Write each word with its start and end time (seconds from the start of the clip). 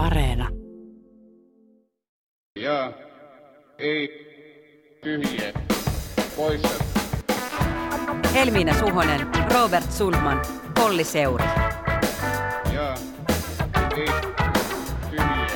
Areena. 0.00 0.48
Ja 2.56 2.92
ei 3.78 4.08
tyhjä 5.02 5.52
poissa. 6.36 6.84
Helmiina 8.34 8.78
Suhonen, 8.78 9.20
Robert 9.54 9.92
Sundman, 9.92 10.40
Polli 10.74 11.04
Seuri. 11.04 11.44
Ja 12.74 12.94
ei 13.96 14.06
tyhjä 15.10 15.46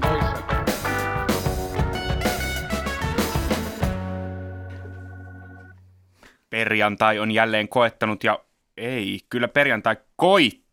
poissa. 0.00 0.42
Perjantai 6.50 7.18
on 7.18 7.30
jälleen 7.30 7.68
koettanut 7.68 8.24
ja 8.24 8.38
ei, 8.76 9.20
kyllä 9.28 9.48
perjantai 9.48 9.96
koittaa 10.16 10.69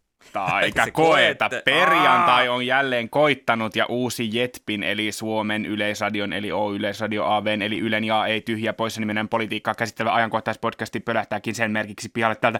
eikä 0.63 0.83
se 0.85 0.91
koeta. 0.91 1.49
koette? 1.49 1.71
Perjantai 1.71 2.49
on 2.49 2.65
jälleen 2.65 3.09
koittanut 3.09 3.75
ja 3.75 3.85
uusi 3.85 4.29
Jetpin 4.37 4.83
eli 4.83 5.11
Suomen 5.11 5.65
Yleisradion 5.65 6.33
eli 6.33 6.51
O-Yleisradio 6.51 7.25
AVn 7.25 7.61
eli 7.61 7.79
Ylen 7.79 8.03
ja 8.03 8.25
ei 8.25 8.41
tyhjä 8.41 8.73
poissa 8.73 8.99
nimenen 8.99 9.29
politiikkaa 9.29 9.75
käsittelevä 9.75 10.15
ajankohtaispodcasti 10.15 10.99
pölähtääkin 10.99 11.55
sen 11.55 11.71
merkiksi 11.71 12.09
pihalle 12.13 12.35
täältä 12.35 12.59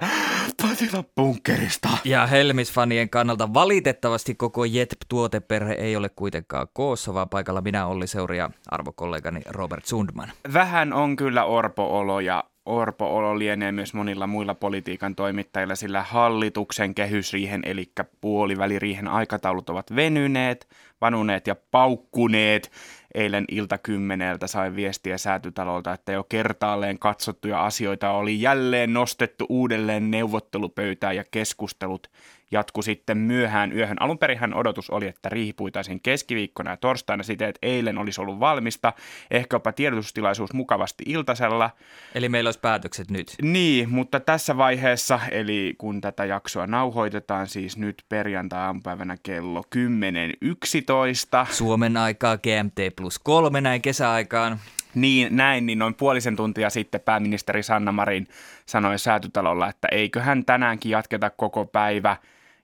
Patilan 0.62 1.04
bunkkerista. 1.16 1.90
Ja 2.04 2.28
Helmis-fanien 2.28 3.10
kannalta 3.10 3.54
valitettavasti 3.54 4.36
koko 4.36 4.66
Jetp-tuoteperhe 4.66 5.74
ei 5.74 5.96
ole 5.96 6.10
kuitenkaan 6.10 6.68
koossa, 6.74 7.14
vaan 7.14 7.30
paikalla 7.30 7.62
minä 7.62 7.88
Olli 7.88 8.08
Seuri 8.08 8.38
ja 8.38 8.50
arvokollegani 8.72 9.42
Robert 9.50 9.86
Sundman. 9.86 10.32
Vähän 10.54 10.94
on 10.94 11.16
kyllä 11.16 11.44
orpo-olo 11.44 12.20
ja 12.20 12.44
orpo-olo 12.68 13.40
lienee 13.40 13.72
myös 13.72 13.94
monilla 13.94 14.28
muilla 14.28 14.56
politiikan 14.56 15.16
toimittajilla, 15.16 15.76
sillä 15.76 16.02
hallituksen 16.02 16.96
kehysriihen 16.96 17.62
eli 17.66 17.92
puoliväliriihen 18.22 19.08
aikataulut 19.08 19.70
ovat 19.70 19.96
venyneet, 19.96 20.68
vanuneet 21.02 21.48
ja 21.48 21.56
paukkuneet. 21.72 22.72
Eilen 23.16 23.46
ilta 23.52 23.78
kymmeneltä 23.78 24.48
sain 24.48 24.76
viestiä 24.76 25.18
säätytalolta, 25.18 25.94
että 25.94 26.12
jo 26.12 26.24
kertaalleen 26.24 27.00
katsottuja 27.00 27.66
asioita 27.66 28.12
oli 28.12 28.42
jälleen 28.42 28.94
nostettu 28.94 29.46
uudelleen 29.50 30.12
neuvottelupöytään 30.12 31.16
ja 31.16 31.24
keskustelut 31.32 32.10
jatku 32.52 32.82
sitten 32.82 33.18
myöhään 33.18 33.74
yöhön. 33.74 34.02
Alun 34.02 34.18
perinhän 34.18 34.54
odotus 34.54 34.90
oli, 34.90 35.08
että 35.08 35.30
riihi 35.30 35.54
puitaisiin 35.54 36.02
keskiviikkona 36.02 36.72
ja 36.72 36.78
torstaina 36.78 37.24
siten, 37.24 37.50
että 37.50 37.68
eilen 37.68 37.98
olisi 37.98 38.22
ollut 38.22 38.40
valmista. 38.40 38.94
Ehkäpä 39.32 39.72
tiedotustilaisuus 39.72 40.54
mukavasti 40.54 41.04
iltasella. 41.08 41.70
Eli 42.16 42.30
meillä 42.30 42.48
olisi 42.48 42.60
päätökset 42.60 43.12
nyt. 43.12 43.36
Niin, 43.42 43.90
mutta 43.90 44.20
tässä 44.20 44.58
vaiheessa, 44.58 45.20
eli 45.32 45.76
kun 45.78 46.02
tätä 46.02 46.26
jaksoa 46.26 46.68
nauhoitetaan 46.68 47.48
siis 47.48 47.78
nyt 47.78 48.04
perjantai-aamupäivänä 48.10 49.18
kello 49.24 49.64
10.11, 49.76 51.48
Suomen 51.52 51.98
aikaa 51.98 52.38
GMT 52.38 52.96
plus 52.96 53.20
kolme 53.20 53.62
näin 53.62 53.82
kesäaikaan. 53.82 54.60
niin 54.96 55.36
näin, 55.36 55.66
niin 55.66 55.80
noin 55.80 55.94
puolisen 55.94 56.36
tuntia 56.36 56.70
sitten 56.70 57.02
pääministeri 57.02 57.64
Sanna 57.64 57.92
Marin 57.92 58.28
sanoi 58.66 59.00
säätytalolla, 59.00 59.70
että 59.70 59.88
eiköhän 59.92 60.46
tänäänkin 60.46 60.92
jatketa 60.92 61.30
koko 61.30 61.66
päivä. 61.66 62.18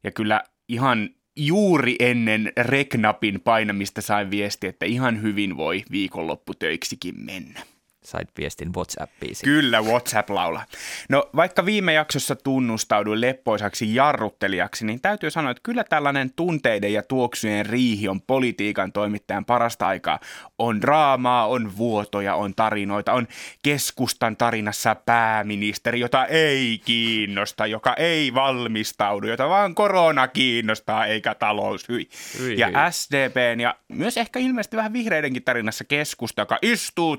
Ja 0.04 0.12
kyllä 0.12 0.44
ihan 0.70 1.10
juuri 1.36 1.96
ennen 2.00 2.52
reknapin 2.58 3.42
painamista 3.42 4.02
sain 4.02 4.32
viesti, 4.32 4.68
että 4.68 4.86
ihan 4.86 5.22
hyvin 5.22 5.58
voi 5.58 5.84
viikonlopputöiksikin 5.92 7.16
mennä. 7.26 7.62
Sait 8.04 8.30
viestin 8.38 8.74
WhatsAppiin. 8.74 9.36
Kyllä, 9.44 9.82
WhatsApp 9.82 10.30
laula. 10.30 10.66
No 11.10 11.30
vaikka 11.36 11.66
viime 11.66 11.94
jaksossa 11.94 12.36
tunnustauduin 12.36 13.22
leppoisaksi 13.22 13.96
jarruttelijaksi, 13.96 14.86
niin 14.86 15.02
täytyy 15.02 15.32
sanoa, 15.32 15.52
että 15.52 15.64
kyllä 15.64 15.84
tällainen 15.84 16.32
tunteiden 16.36 16.94
ja 16.94 17.04
tuoksujen 17.04 17.66
riihi 17.66 18.08
on 18.08 18.22
politiikan 18.22 18.92
toimittajan 18.92 19.46
parasta 19.46 19.88
aikaa. 19.88 20.20
On 20.58 20.82
draamaa, 20.82 21.48
on 21.48 21.78
vuotoja, 21.78 22.36
on 22.36 22.56
tarinoita, 22.56 23.14
on 23.14 23.28
keskustan 23.64 24.38
tarinassa 24.38 24.96
pääministeri, 24.96 26.00
jota 26.00 26.26
ei 26.26 26.82
kiinnosta, 26.86 27.66
joka 27.66 27.94
ei 27.94 28.34
valmistaudu, 28.34 29.28
jota 29.28 29.50
vaan 29.50 29.76
korona 29.76 30.28
kiinnostaa 30.28 31.06
eikä 31.06 31.36
talous. 31.36 31.90
Hyi. 31.90 32.10
Hyi, 32.40 32.58
Ja. 32.60 32.92
SDPn 32.92 33.60
ja 33.60 33.76
myös 33.88 34.18
ehkä 34.18 34.40
ilmeisesti 34.40 34.78
vähän 34.78 34.94
vihreidenkin 34.94 35.44
tarinassa 35.44 35.84
keskusta, 35.84 36.42
joka 36.42 36.60
istuu 36.62 37.18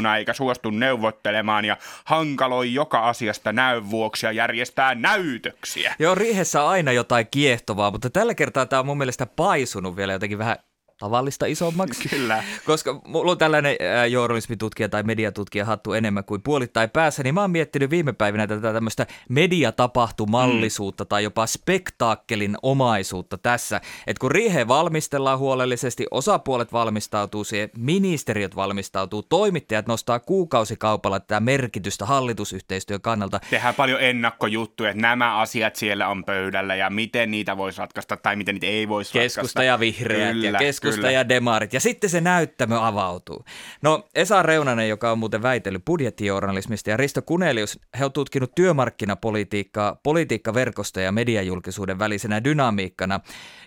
tuppisuuna 0.00 0.16
eikä 0.16 0.32
suostu 0.32 0.70
neuvottelemaan 0.70 1.64
ja 1.64 1.76
hankaloi 2.04 2.74
joka 2.74 3.08
asiasta 3.08 3.52
näyn 3.52 3.90
vuoksi 3.90 4.26
ja 4.26 4.32
järjestää 4.32 4.94
näytöksiä. 4.94 5.94
Joo, 5.98 6.14
riihessä 6.14 6.68
aina 6.68 6.92
jotain 6.92 7.26
kiehtovaa, 7.30 7.90
mutta 7.90 8.10
tällä 8.10 8.34
kertaa 8.34 8.66
tämä 8.66 8.80
on 8.80 8.86
mun 8.86 8.98
mielestä 8.98 9.26
paisunut 9.26 9.96
vielä 9.96 10.12
jotenkin 10.12 10.38
vähän 10.38 10.56
tavallista 11.00 11.46
isommaksi. 11.46 12.08
Kyllä. 12.16 12.44
Koska 12.66 13.00
mulla 13.06 13.32
on 13.32 13.38
tällainen 13.38 13.76
ää, 13.80 14.06
journalismitutkija 14.06 14.88
tai 14.88 15.02
mediatutkija 15.02 15.64
hattu 15.64 15.92
enemmän 15.92 16.24
kuin 16.24 16.42
puolittain 16.42 16.90
päässä, 16.90 17.22
niin 17.22 17.34
mä 17.34 17.40
oon 17.40 17.50
miettinyt 17.50 17.90
viime 17.90 18.12
päivinä 18.12 18.46
tätä 18.46 18.72
tämmöistä 18.72 19.06
mediatapahtumallisuutta 19.28 21.04
mm. 21.04 21.08
tai 21.08 21.24
jopa 21.24 21.46
spektaakkelin 21.46 22.56
omaisuutta 22.62 23.38
tässä. 23.38 23.80
Että 24.06 24.20
kun 24.20 24.30
riiheen 24.30 24.68
valmistellaan 24.68 25.38
huolellisesti, 25.38 26.06
osapuolet 26.10 26.72
valmistautuu 26.72 27.44
siihen, 27.44 27.70
ministeriöt 27.76 28.56
valmistautuu, 28.56 29.22
toimittajat 29.22 29.86
nostaa 29.86 30.20
kuukausikaupalla 30.20 31.20
tätä 31.20 31.40
merkitystä 31.40 32.06
hallitusyhteistyön 32.06 33.00
kannalta. 33.00 33.40
Tehdään 33.50 33.74
paljon 33.74 34.00
ennakkojuttuja, 34.00 34.90
että 34.90 35.02
nämä 35.02 35.36
asiat 35.36 35.76
siellä 35.76 36.08
on 36.08 36.24
pöydällä 36.24 36.74
ja 36.74 36.90
miten 36.90 37.30
niitä 37.30 37.56
voisi 37.56 37.78
ratkaista 37.78 38.16
tai 38.16 38.36
miten 38.36 38.54
niitä 38.54 38.66
ei 38.66 38.88
voisi 38.88 39.12
Keskusta 39.12 39.40
ratkaista. 39.40 39.62
ja 39.62 39.80
vihreät 39.80 40.32
Kyllä, 40.32 40.46
ja 40.46 40.58
keskusta 40.58 40.89
kyllä. 40.96 41.10
ja 41.10 41.28
demarit. 41.28 41.72
Ja 41.72 41.80
sitten 41.80 42.10
se 42.10 42.20
näyttämö 42.20 42.86
avautuu. 42.86 43.44
No 43.82 44.08
Esa 44.14 44.42
Reunanen, 44.42 44.88
joka 44.88 45.12
on 45.12 45.18
muuten 45.18 45.42
väitellyt 45.42 45.84
budjettijournalismista 45.84 46.90
ja 46.90 46.96
Risto 46.96 47.22
Kunelius, 47.22 47.78
he 47.98 48.04
on 48.04 48.12
tutkinut 48.12 48.54
työmarkkinapolitiikkaa, 48.54 49.96
politiikkaverkosta 50.02 51.00
ja 51.00 51.12
mediajulkisuuden 51.12 51.98
välisenä 51.98 52.44
dynamiikkana. 52.44 53.20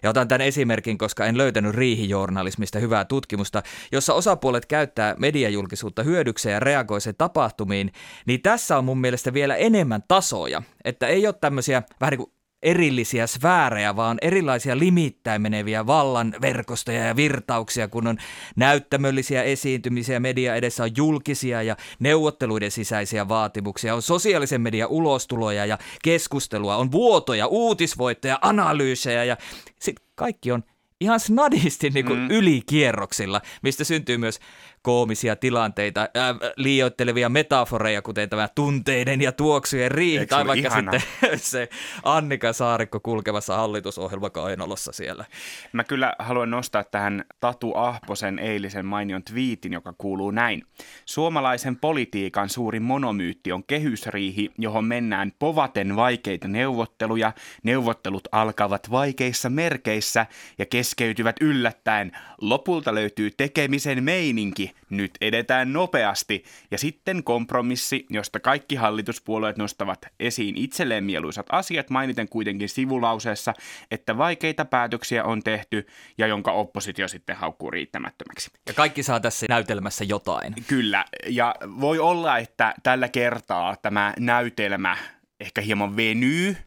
Ja 0.04 0.10
otan 0.10 0.28
tämän 0.28 0.42
esimerkin, 0.42 0.98
koska 0.98 1.26
en 1.26 1.38
löytänyt 1.38 1.76
riihijournalismista 1.76 2.80
hyvää 2.80 3.06
tutkimusta, 3.06 3.64
jossa 3.92 4.14
osapuolet 4.14 4.66
käyttää 4.66 5.16
mediajulkisuutta 5.20 6.04
hyödykseen 6.04 6.54
ja 6.54 6.60
reagoi 6.60 7.02
sen 7.02 7.16
tapahtumiin, 7.16 7.92
niin 8.26 8.42
tässä 8.42 8.78
on 8.78 8.86
mun 8.86 9.02
mielestä 9.02 9.34
vielä 9.34 9.56
enemmän 9.56 10.04
tasoja. 10.08 10.62
Että 10.86 11.08
ei 11.08 11.28
ole 11.28 11.36
tämmöisiä 11.42 11.84
vähän 12.02 12.12
niin 12.12 12.18
kuin 12.18 12.33
erillisiä 12.64 13.28
sfäärejä, 13.28 13.96
vaan 13.96 14.18
erilaisia 14.22 14.80
limittäin 14.80 15.42
meneviä 15.42 15.88
vallan 15.88 16.36
verkostoja 16.42 17.04
ja 17.04 17.16
virtauksia, 17.16 17.88
kun 17.88 18.08
on 18.08 18.18
näyttämöllisiä 18.56 19.44
esiintymisiä, 19.44 20.20
media 20.20 20.56
edessä 20.56 20.84
on 20.84 20.92
julkisia 20.98 21.64
ja 21.64 21.78
neuvotteluiden 22.00 22.72
sisäisiä 22.72 23.28
vaatimuksia, 23.28 23.96
on 23.96 24.02
sosiaalisen 24.02 24.62
median 24.62 24.90
ulostuloja 24.90 25.66
ja 25.66 25.78
keskustelua, 26.04 26.76
on 26.76 26.92
vuotoja, 26.92 27.48
uutisvoittoja, 27.48 28.40
analyysejä 28.42 29.24
ja 29.24 29.38
sitten 29.80 30.06
kaikki 30.16 30.52
on 30.52 30.64
ihan 31.00 31.20
snadisti 31.20 31.90
niin 31.90 32.06
kuin 32.06 32.20
mm. 32.20 32.28
ylikierroksilla, 32.30 33.42
mistä 33.62 33.84
syntyy 33.84 34.18
myös 34.18 34.40
koomisia 34.84 35.36
tilanteita, 35.36 36.10
ää, 36.14 36.36
liioittelevia 36.56 37.30
metaforeja, 37.30 38.02
kuten 38.02 38.30
tämä 38.30 38.48
tunteiden 38.56 39.22
ja 39.22 39.32
tuoksujen 39.32 39.92
riihi, 39.92 40.26
tai 40.26 40.48
vaikka 40.48 40.68
ihanaa? 40.68 41.00
sitten 41.00 41.40
se 41.54 41.70
Annika 42.04 42.54
Saarikko 42.54 43.00
kulkemassa 43.00 43.56
hallitusohjelma 43.56 44.30
kainalossa 44.30 44.92
siellä. 44.92 45.26
Mä 45.74 45.84
kyllä 45.84 46.14
haluan 46.20 46.52
nostaa 46.52 46.84
tähän 46.84 47.26
Tatu 47.40 47.76
Ahposen 47.76 48.40
eilisen 48.40 48.86
mainion 48.86 49.24
twiitin, 49.24 49.74
joka 49.74 49.94
kuuluu 49.98 50.32
näin. 50.32 50.64
Suomalaisen 51.06 51.76
politiikan 51.76 52.50
suuri 52.50 52.80
monomyytti 52.80 53.52
on 53.52 53.64
kehysriihi, 53.64 54.52
johon 54.58 54.86
mennään 54.86 55.32
povaten 55.40 55.96
vaikeita 55.96 56.48
neuvotteluja. 56.48 57.34
Neuvottelut 57.64 58.28
alkavat 58.32 58.92
vaikeissa 58.92 59.50
merkeissä 59.50 60.26
ja 60.58 60.66
keskeytyvät 60.66 61.36
yllättäen. 61.42 62.12
Lopulta 62.42 62.96
löytyy 62.96 63.32
tekemisen 63.32 64.04
meininki. 64.04 64.73
Nyt 64.90 65.12
edetään 65.22 65.74
nopeasti. 65.74 66.44
Ja 66.72 66.78
sitten 66.78 67.24
kompromissi, 67.24 68.06
josta 68.10 68.40
kaikki 68.40 68.76
hallituspuolueet 68.76 69.58
nostavat 69.58 70.06
esiin 70.20 70.58
itselleen 70.58 71.04
mieluisat 71.04 71.46
asiat, 71.52 71.90
mainiten 71.90 72.30
kuitenkin 72.30 72.70
sivulauseessa, 72.70 73.54
että 73.92 74.18
vaikeita 74.18 74.66
päätöksiä 74.66 75.24
on 75.24 75.44
tehty 75.44 75.88
ja 76.18 76.28
jonka 76.28 76.52
oppositio 76.52 77.08
sitten 77.08 77.36
haukkuu 77.36 77.72
riittämättömäksi. 77.72 78.52
Ja 78.68 78.74
kaikki 78.74 79.04
saa 79.04 79.20
tässä 79.20 79.46
näytelmässä 79.50 80.04
jotain. 80.04 80.54
Kyllä, 80.68 81.06
ja 81.28 81.56
voi 81.80 82.00
olla, 82.00 82.38
että 82.38 82.74
tällä 82.84 83.08
kertaa 83.08 83.76
tämä 83.82 84.14
näytelmä 84.20 84.98
ehkä 85.40 85.62
hieman 85.62 85.96
venyy, 85.96 86.58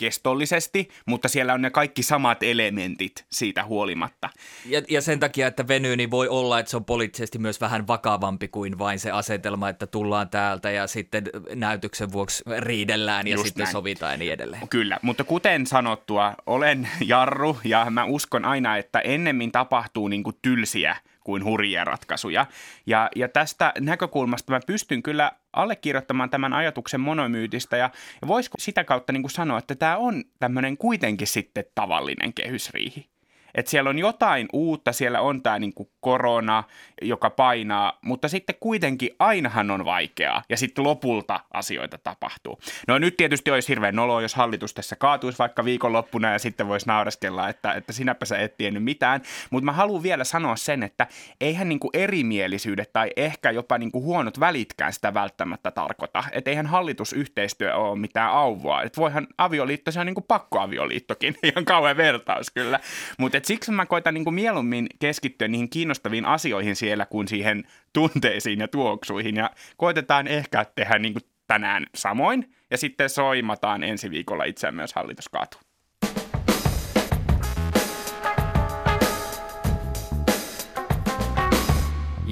kestollisesti, 0.00 0.88
mutta 1.06 1.28
siellä 1.28 1.52
on 1.52 1.62
ne 1.62 1.70
kaikki 1.70 2.02
samat 2.02 2.42
elementit 2.42 3.24
siitä 3.30 3.64
huolimatta. 3.64 4.30
Ja, 4.66 4.82
ja 4.88 5.02
sen 5.02 5.20
takia, 5.20 5.46
että 5.46 5.68
venyy, 5.68 5.96
niin 5.96 6.10
voi 6.10 6.28
olla, 6.28 6.58
että 6.58 6.70
se 6.70 6.76
on 6.76 6.84
poliittisesti 6.84 7.38
myös 7.38 7.60
vähän 7.60 7.86
vakavampi 7.86 8.48
kuin 8.48 8.78
vain 8.78 8.98
se 8.98 9.10
asetelma, 9.10 9.68
että 9.68 9.86
tullaan 9.86 10.30
täältä 10.30 10.70
ja 10.70 10.86
sitten 10.86 11.24
näytöksen 11.54 12.12
vuoksi 12.12 12.44
riidellään 12.58 13.26
ja 13.26 13.34
Just 13.34 13.44
sitten 13.46 13.64
näin. 13.64 13.72
sovitaan 13.72 14.12
ja 14.12 14.16
niin 14.18 14.32
edelleen. 14.32 14.68
Kyllä, 14.68 14.98
mutta 15.02 15.24
kuten 15.24 15.66
sanottua, 15.66 16.34
olen 16.46 16.88
jarru 17.06 17.58
ja 17.64 17.86
mä 17.90 18.04
uskon 18.04 18.44
aina, 18.44 18.76
että 18.76 18.98
ennemmin 18.98 19.52
tapahtuu 19.52 20.08
niin 20.08 20.22
kuin 20.22 20.36
tylsiä 20.42 20.96
kuin 21.24 21.44
hurjia 21.44 21.84
ratkaisuja. 21.84 22.46
Ja, 22.86 23.08
ja 23.16 23.28
tästä 23.28 23.72
näkökulmasta 23.80 24.52
mä 24.52 24.60
pystyn 24.66 25.02
kyllä 25.02 25.32
allekirjoittamaan 25.52 26.30
tämän 26.30 26.52
ajatuksen 26.52 27.00
monomyytistä 27.00 27.76
ja, 27.76 27.90
ja 28.22 28.28
voisiko 28.28 28.54
sitä 28.58 28.84
kautta 28.84 29.12
niin 29.12 29.22
kuin 29.22 29.30
sanoa, 29.30 29.58
että 29.58 29.74
tämä 29.74 29.96
on 29.96 30.24
tämmöinen 30.38 30.76
kuitenkin 30.76 31.26
sitten 31.26 31.64
tavallinen 31.74 32.32
kehysriihi. 32.32 33.10
Että 33.54 33.70
siellä 33.70 33.90
on 33.90 33.98
jotain 33.98 34.48
uutta, 34.52 34.92
siellä 34.92 35.20
on 35.20 35.42
tämä 35.42 35.58
niinku 35.58 35.90
korona, 36.00 36.64
joka 37.02 37.30
painaa, 37.30 37.98
mutta 38.02 38.28
sitten 38.28 38.56
kuitenkin 38.60 39.10
ainahan 39.18 39.70
on 39.70 39.84
vaikeaa 39.84 40.42
ja 40.48 40.56
sitten 40.56 40.84
lopulta 40.84 41.40
asioita 41.52 41.98
tapahtuu. 41.98 42.58
No 42.88 42.98
nyt 42.98 43.16
tietysti 43.16 43.50
olisi 43.50 43.68
hirveän 43.68 43.96
noloa, 43.96 44.22
jos 44.22 44.34
hallitus 44.34 44.74
tässä 44.74 44.96
kaatuisi 44.96 45.38
vaikka 45.38 45.64
viikonloppuna 45.64 46.32
ja 46.32 46.38
sitten 46.38 46.68
voisi 46.68 46.86
naureskella, 46.86 47.48
että, 47.48 47.72
että 47.72 47.92
sinäpä 47.92 48.24
sä 48.24 48.38
et 48.38 48.56
tiennyt 48.56 48.84
mitään. 48.84 49.20
Mutta 49.50 49.64
mä 49.64 49.72
haluan 49.72 50.02
vielä 50.02 50.24
sanoa 50.24 50.56
sen, 50.56 50.82
että 50.82 51.06
eihän 51.40 51.68
niinku 51.68 51.90
erimielisyydet 51.94 52.92
tai 52.92 53.10
ehkä 53.16 53.50
jopa 53.50 53.78
niinku 53.78 54.02
huonot 54.02 54.40
välitkään 54.40 54.92
sitä 54.92 55.14
välttämättä 55.14 55.70
tarkoita. 55.70 56.24
Että 56.32 56.50
eihän 56.50 56.66
hallitusyhteistyö 56.66 57.76
ole 57.76 57.98
mitään 57.98 58.30
auvoa. 58.30 58.82
Että 58.82 59.00
voihan 59.00 59.26
avioliitto, 59.38 59.90
se 59.90 60.00
on 60.00 60.06
niinku 60.06 60.20
pakkoavioliittokin, 60.20 61.36
ihan 61.50 61.64
kauhean 61.64 61.96
vertaus 61.96 62.50
kyllä. 62.50 62.80
Mutta 63.18 63.39
siksi 63.44 63.72
mä 63.72 63.86
koitan 63.86 64.14
niinku 64.14 64.30
mieluummin 64.30 64.86
keskittyä 64.98 65.48
niihin 65.48 65.70
kiinnostaviin 65.70 66.24
asioihin 66.24 66.76
siellä 66.76 67.06
kuin 67.06 67.28
siihen 67.28 67.64
tunteisiin 67.92 68.60
ja 68.60 68.68
tuoksuihin. 68.68 69.36
Ja 69.36 69.50
koitetaan 69.76 70.26
ehkä 70.26 70.66
tehdä 70.74 70.98
niinku 70.98 71.20
tänään 71.46 71.86
samoin 71.94 72.54
ja 72.70 72.78
sitten 72.78 73.10
soimataan 73.10 73.82
ensi 73.82 74.10
viikolla 74.10 74.44
itseämme, 74.44 74.82
jos 74.82 74.94
hallitus 74.94 75.28
kaatuu. 75.28 75.60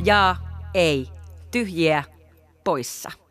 Ja 0.04 0.36
ei. 0.74 1.06
Tyhjiä 1.50 2.04
poissa. 2.64 3.27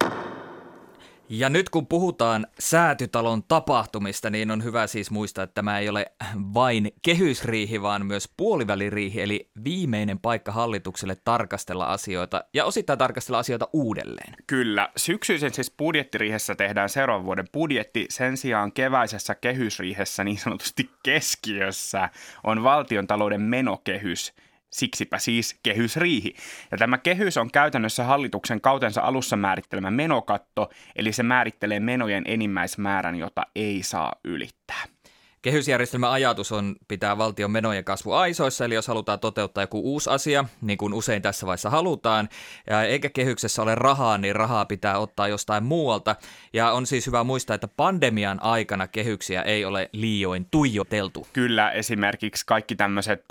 Ja 1.30 1.50
nyt 1.50 1.70
kun 1.70 1.88
puhutaan 1.88 2.48
säätytalon 2.60 3.44
tapahtumista, 3.44 4.30
niin 4.30 4.52
on 4.52 4.64
hyvä 4.64 4.88
siis 4.88 5.12
muistaa, 5.12 5.44
että 5.44 5.54
tämä 5.54 5.80
ei 5.80 5.90
ole 5.90 6.12
vain 6.54 6.92
kehysriihi, 7.02 7.82
vaan 7.82 8.06
myös 8.06 8.34
puoliväliriihi, 8.38 9.22
eli 9.22 9.50
viimeinen 9.64 10.20
paikka 10.20 10.52
hallitukselle 10.52 11.18
tarkastella 11.24 11.86
asioita 11.86 12.44
ja 12.54 12.66
osittain 12.66 13.00
tarkastella 13.00 13.40
asioita 13.40 13.70
uudelleen. 13.74 14.34
Kyllä. 14.48 14.90
Syksyisen 14.98 15.54
siis 15.54 15.72
budjettiriihessä 15.78 16.56
tehdään 16.56 16.90
seuraavan 16.90 17.26
vuoden 17.26 17.48
budjetti. 17.54 18.06
Sen 18.10 18.38
sijaan 18.38 18.72
keväisessä 18.72 19.36
kehysriihessä 19.36 20.24
niin 20.24 20.38
sanotusti 20.38 20.90
keskiössä 21.04 22.10
on 22.44 22.64
valtiontalouden 22.64 23.42
menokehys. 23.42 24.34
Siksipä 24.74 25.20
siis 25.20 25.60
kehysriihi. 25.64 26.34
Ja 26.72 26.78
tämä 26.78 26.98
kehys 26.98 27.38
on 27.38 27.52
käytännössä 27.52 28.04
hallituksen 28.04 28.62
kautensa 28.62 29.02
alussa 29.02 29.36
määrittelemä 29.36 29.92
menokatto, 29.92 30.70
eli 30.96 31.14
se 31.14 31.24
määrittelee 31.24 31.80
menojen 31.80 32.24
enimmäismäärän, 32.28 33.16
jota 33.16 33.42
ei 33.56 33.84
saa 33.84 34.14
ylittää. 34.24 34.84
Kehysjärjestelmän 35.42 36.12
ajatus 36.12 36.52
on 36.52 36.76
pitää 36.88 37.18
valtion 37.18 37.52
menojen 37.52 37.84
kasvu 37.84 38.12
aisoissa, 38.12 38.66
eli 38.66 38.76
jos 38.76 38.88
halutaan 38.88 39.20
toteuttaa 39.20 39.64
joku 39.64 39.80
uusi 39.80 40.10
asia, 40.10 40.46
niin 40.62 40.78
kuin 40.78 40.94
usein 40.94 41.22
tässä 41.22 41.46
vaiheessa 41.46 41.70
halutaan, 41.70 42.30
ja 42.70 42.84
eikä 42.84 43.10
kehyksessä 43.10 43.62
ole 43.62 43.76
rahaa, 43.76 44.18
niin 44.18 44.36
rahaa 44.36 44.66
pitää 44.66 45.00
ottaa 45.00 45.28
jostain 45.28 45.64
muualta. 45.64 46.16
Ja 46.54 46.72
on 46.72 46.86
siis 46.86 47.08
hyvä 47.08 47.24
muistaa, 47.24 47.56
että 47.56 47.68
pandemian 47.68 48.44
aikana 48.44 48.88
kehyksiä 48.88 49.42
ei 49.42 49.66
ole 49.66 49.90
liioin 49.94 50.48
tuijoteltu. 50.52 51.28
Kyllä, 51.34 51.72
esimerkiksi 51.72 52.46
kaikki 52.46 52.76
tämmöiset 52.76 53.26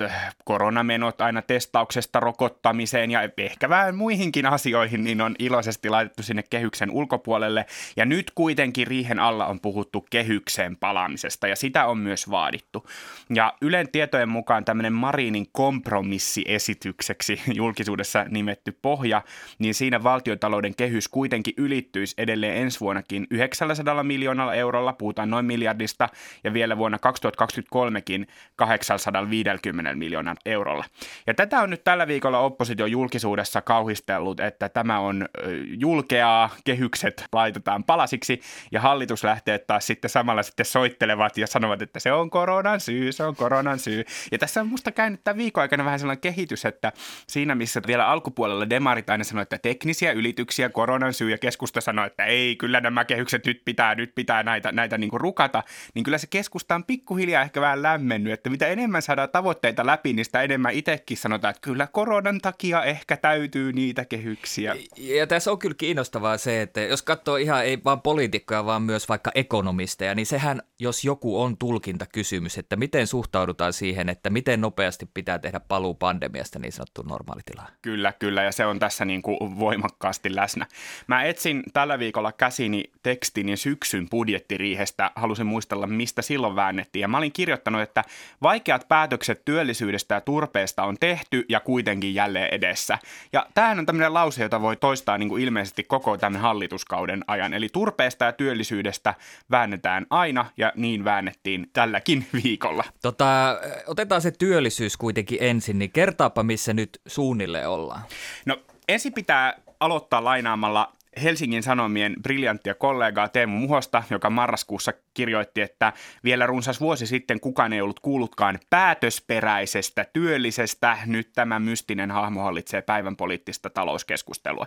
koronamenot 0.44 1.20
aina 1.20 1.42
testauksesta 1.42 2.20
rokottamiseen 2.20 3.10
ja 3.10 3.20
ehkä 3.36 3.68
vähän 3.68 3.96
muihinkin 3.96 4.46
asioihin, 4.46 5.04
niin 5.04 5.20
on 5.20 5.36
iloisesti 5.38 5.88
laitettu 5.88 6.22
sinne 6.22 6.42
kehyksen 6.42 6.90
ulkopuolelle. 6.90 7.66
Ja 7.96 8.04
nyt 8.04 8.30
kuitenkin 8.34 8.86
riihen 8.86 9.18
alla 9.18 9.46
on 9.46 9.60
puhuttu 9.60 10.06
kehykseen 10.10 10.76
palaamisesta, 10.76 11.48
ja 11.48 11.56
sitä 11.56 11.86
on 11.86 11.95
myös 11.98 12.30
vaadittu. 12.30 12.86
Ja 13.34 13.54
Ylen 13.60 13.88
tietojen 13.92 14.28
mukaan 14.28 14.64
tämmöinen 14.64 14.92
Marinin 14.92 15.46
kompromissiesitykseksi 15.52 17.40
julkisuudessa 17.54 18.24
nimetty 18.28 18.78
pohja, 18.82 19.22
niin 19.58 19.74
siinä 19.74 20.02
valtiotalouden 20.02 20.74
kehys 20.74 21.08
kuitenkin 21.08 21.54
ylittyisi 21.56 22.14
edelleen 22.18 22.56
ensi 22.56 22.80
vuonnakin 22.80 23.26
900 23.30 24.02
miljoonalla 24.02 24.54
eurolla, 24.54 24.92
puhutaan 24.92 25.30
noin 25.30 25.44
miljardista, 25.44 26.08
ja 26.44 26.52
vielä 26.52 26.76
vuonna 26.76 26.98
2023kin 26.98 28.26
850 28.56 29.94
miljoonan 29.94 30.36
eurolla. 30.46 30.84
Ja 31.26 31.34
tätä 31.34 31.60
on 31.60 31.70
nyt 31.70 31.84
tällä 31.84 32.06
viikolla 32.06 32.38
oppositio 32.38 32.86
julkisuudessa 32.86 33.62
kauhistellut, 33.62 34.40
että 34.40 34.68
tämä 34.68 34.98
on 34.98 35.28
julkeaa, 35.66 36.50
kehykset 36.64 37.24
laitetaan 37.32 37.84
palasiksi, 37.84 38.40
ja 38.72 38.80
hallitus 38.80 39.24
lähtee 39.24 39.58
taas 39.58 39.86
sitten 39.86 40.10
samalla 40.10 40.42
sitten 40.42 40.66
soittelevat 40.66 41.38
ja 41.38 41.46
sanovat, 41.46 41.82
että 41.86 42.00
se 42.00 42.12
on 42.12 42.30
koronan 42.30 42.80
syy, 42.80 43.12
se 43.12 43.24
on 43.24 43.36
koronan 43.36 43.78
syy. 43.78 44.04
Ja 44.32 44.38
tässä 44.38 44.60
on 44.60 44.66
musta 44.66 44.92
käynyt 44.92 45.20
tämän 45.24 45.38
viikon 45.38 45.62
aikana 45.62 45.84
vähän 45.84 45.98
sellainen 45.98 46.20
kehitys, 46.20 46.64
että 46.64 46.92
siinä 47.26 47.54
missä 47.54 47.80
vielä 47.86 48.06
alkupuolella 48.06 48.70
demarit 48.70 49.10
aina 49.10 49.24
sanoi, 49.24 49.42
että 49.42 49.58
teknisiä 49.58 50.12
ylityksiä 50.12 50.68
koronan 50.68 51.14
syy 51.14 51.30
ja 51.30 51.38
keskusta 51.38 51.80
sanoi, 51.80 52.06
että 52.06 52.24
ei, 52.24 52.56
kyllä 52.56 52.80
nämä 52.80 53.04
kehykset 53.04 53.46
nyt 53.46 53.62
pitää, 53.64 53.94
nyt 53.94 54.14
pitää 54.14 54.42
näitä, 54.42 54.72
näitä 54.72 54.98
niin 54.98 55.10
kuin 55.10 55.20
rukata, 55.20 55.62
niin 55.94 56.04
kyllä 56.04 56.18
se 56.18 56.26
keskusta 56.26 56.74
on 56.74 56.84
pikkuhiljaa 56.84 57.42
ehkä 57.42 57.60
vähän 57.60 57.82
lämmennyt, 57.82 58.32
että 58.32 58.50
mitä 58.50 58.66
enemmän 58.66 59.02
saadaan 59.02 59.30
tavoitteita 59.30 59.86
läpi, 59.86 60.12
niin 60.12 60.24
sitä 60.24 60.42
enemmän 60.42 60.72
itsekin 60.72 61.16
sanotaan, 61.16 61.50
että 61.50 61.60
kyllä 61.60 61.86
koronan 61.92 62.40
takia 62.40 62.84
ehkä 62.84 63.16
täytyy 63.16 63.72
niitä 63.72 64.04
kehyksiä. 64.04 64.76
Ja 64.96 65.26
tässä 65.26 65.50
on 65.50 65.58
kyllä 65.58 65.74
kiinnostavaa 65.78 66.38
se, 66.38 66.62
että 66.62 66.80
jos 66.80 67.02
katsoo 67.02 67.36
ihan 67.36 67.64
ei 67.64 67.78
vaan 67.84 68.02
poliitikkoja, 68.02 68.64
vaan 68.64 68.82
myös 68.82 69.08
vaikka 69.08 69.30
ekonomisteja, 69.34 70.14
niin 70.14 70.26
sehän, 70.26 70.62
jos 70.78 71.04
joku 71.04 71.42
on 71.42 71.56
tulkintakysymys, 71.76 72.58
että 72.58 72.76
miten 72.76 73.06
suhtaudutaan 73.06 73.72
siihen, 73.72 74.08
että 74.08 74.30
miten 74.30 74.60
nopeasti 74.60 75.08
pitää 75.14 75.38
tehdä 75.38 75.60
paluu 75.60 75.94
pandemiasta 75.94 76.58
niin 76.58 76.72
sanottuun 76.72 77.08
normaalitilaan. 77.08 77.68
Kyllä, 77.82 78.12
kyllä, 78.12 78.42
ja 78.42 78.52
se 78.52 78.66
on 78.66 78.78
tässä 78.78 79.04
niin 79.04 79.22
kuin 79.22 79.58
voimakkaasti 79.58 80.36
läsnä. 80.36 80.66
Mä 81.06 81.22
etsin 81.22 81.62
tällä 81.72 81.98
viikolla 81.98 82.32
käsini 82.32 82.84
tekstini 83.02 83.56
syksyn 83.56 84.08
budjettiriihestä, 84.10 85.10
halusin 85.16 85.46
muistella, 85.46 85.86
mistä 85.86 86.22
silloin 86.22 86.56
väännettiin, 86.56 87.00
ja 87.00 87.08
mä 87.08 87.18
olin 87.18 87.32
kirjoittanut, 87.32 87.82
että 87.82 88.04
vaikeat 88.42 88.88
päätökset 88.88 89.44
työllisyydestä 89.44 90.14
ja 90.14 90.20
turpeesta 90.20 90.82
on 90.82 90.96
tehty 91.00 91.44
ja 91.48 91.60
kuitenkin 91.60 92.14
jälleen 92.14 92.54
edessä. 92.54 92.98
Ja 93.32 93.46
tämähän 93.54 93.78
on 93.78 93.86
tämmöinen 93.86 94.14
lause, 94.14 94.42
jota 94.42 94.60
voi 94.60 94.76
toistaa 94.76 95.18
niin 95.18 95.28
kuin 95.28 95.42
ilmeisesti 95.42 95.84
koko 95.84 96.18
tämän 96.18 96.40
hallituskauden 96.40 97.24
ajan, 97.26 97.54
eli 97.54 97.68
turpeesta 97.72 98.24
ja 98.24 98.32
työllisyydestä 98.32 99.14
väännetään 99.50 100.06
aina, 100.10 100.46
ja 100.56 100.72
niin 100.76 101.04
väännettiin 101.04 101.65
tälläkin 101.72 102.26
viikolla. 102.44 102.84
Tota, 103.02 103.58
otetaan 103.86 104.22
se 104.22 104.30
työllisyys 104.30 104.96
kuitenkin 104.96 105.38
ensin, 105.40 105.78
niin 105.78 105.90
kertaapa 105.90 106.42
missä 106.42 106.74
nyt 106.74 107.00
suunnille 107.06 107.66
ollaan. 107.66 108.02
No 108.46 108.58
ensin 108.88 109.12
pitää 109.12 109.54
aloittaa 109.80 110.24
lainaamalla 110.24 110.92
Helsingin 111.22 111.62
Sanomien 111.62 112.16
briljanttia 112.22 112.74
kollegaa 112.74 113.28
Teemu 113.28 113.58
Muhosta, 113.58 114.02
joka 114.10 114.30
marraskuussa 114.30 114.92
kirjoitti, 115.14 115.60
että 115.60 115.92
vielä 116.24 116.46
runsas 116.46 116.80
vuosi 116.80 117.06
sitten 117.06 117.40
kukaan 117.40 117.72
ei 117.72 117.80
ollut 117.80 118.00
kuullutkaan 118.00 118.58
päätösperäisestä 118.70 120.06
työllisestä. 120.12 120.98
Nyt 121.06 121.30
tämä 121.34 121.58
mystinen 121.58 122.10
hahmo 122.10 122.42
hallitsee 122.42 122.82
päivän 122.82 123.16
poliittista 123.16 123.70
talouskeskustelua 123.70 124.66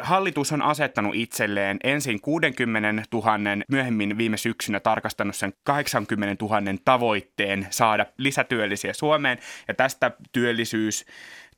hallitus 0.00 0.52
on 0.52 0.62
asettanut 0.62 1.14
itselleen 1.14 1.76
ensin 1.84 2.20
60 2.20 3.02
000, 3.12 3.38
myöhemmin 3.68 4.18
viime 4.18 4.36
syksynä 4.36 4.80
tarkastanut 4.80 5.36
sen 5.36 5.52
80 5.64 6.44
000 6.44 6.60
tavoitteen 6.84 7.66
saada 7.70 8.06
lisätyöllisiä 8.18 8.92
Suomeen. 8.92 9.38
Ja 9.68 9.74
tästä 9.74 10.10
työllisyys 10.32 11.04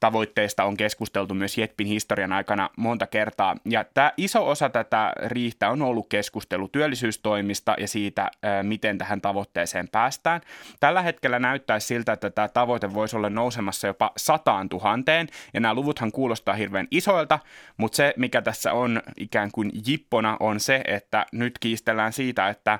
tavoitteista 0.00 0.64
on 0.64 0.76
keskusteltu 0.76 1.34
myös 1.34 1.58
Jetpin 1.58 1.86
historian 1.86 2.32
aikana 2.32 2.70
monta 2.76 3.06
kertaa. 3.06 3.56
Ja 3.64 3.84
tämä 3.94 4.12
iso 4.16 4.48
osa 4.48 4.68
tätä 4.68 5.12
riihtä 5.26 5.70
on 5.70 5.82
ollut 5.82 6.06
keskustelu 6.08 6.68
työllisyystoimista 6.68 7.74
ja 7.78 7.88
siitä, 7.88 8.30
miten 8.62 8.98
tähän 8.98 9.20
tavoitteeseen 9.20 9.88
päästään. 9.88 10.40
Tällä 10.80 11.02
hetkellä 11.02 11.38
näyttäisi 11.38 11.86
siltä, 11.86 12.12
että 12.12 12.30
tämä 12.30 12.48
tavoite 12.48 12.94
voisi 12.94 13.16
olla 13.16 13.30
nousemassa 13.30 13.86
jopa 13.86 14.12
sataan 14.16 14.68
tuhanteen, 14.68 15.28
ja 15.54 15.60
nämä 15.60 15.74
luvuthan 15.74 16.12
kuulostaa 16.12 16.54
hirveän 16.54 16.88
isoilta, 16.90 17.38
mutta 17.76 17.96
se, 17.96 18.14
mikä 18.16 18.42
tässä 18.42 18.72
on 18.72 19.02
ikään 19.16 19.50
kuin 19.52 19.70
jippona, 19.86 20.36
on 20.40 20.60
se, 20.60 20.80
että 20.84 21.26
nyt 21.32 21.58
kiistellään 21.58 22.12
siitä, 22.12 22.48
että 22.48 22.78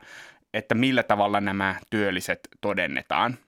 että 0.55 0.75
millä 0.75 1.03
tavalla 1.03 1.41
nämä 1.41 1.77
työlliset 1.91 2.49
todennetaan. 2.61 3.39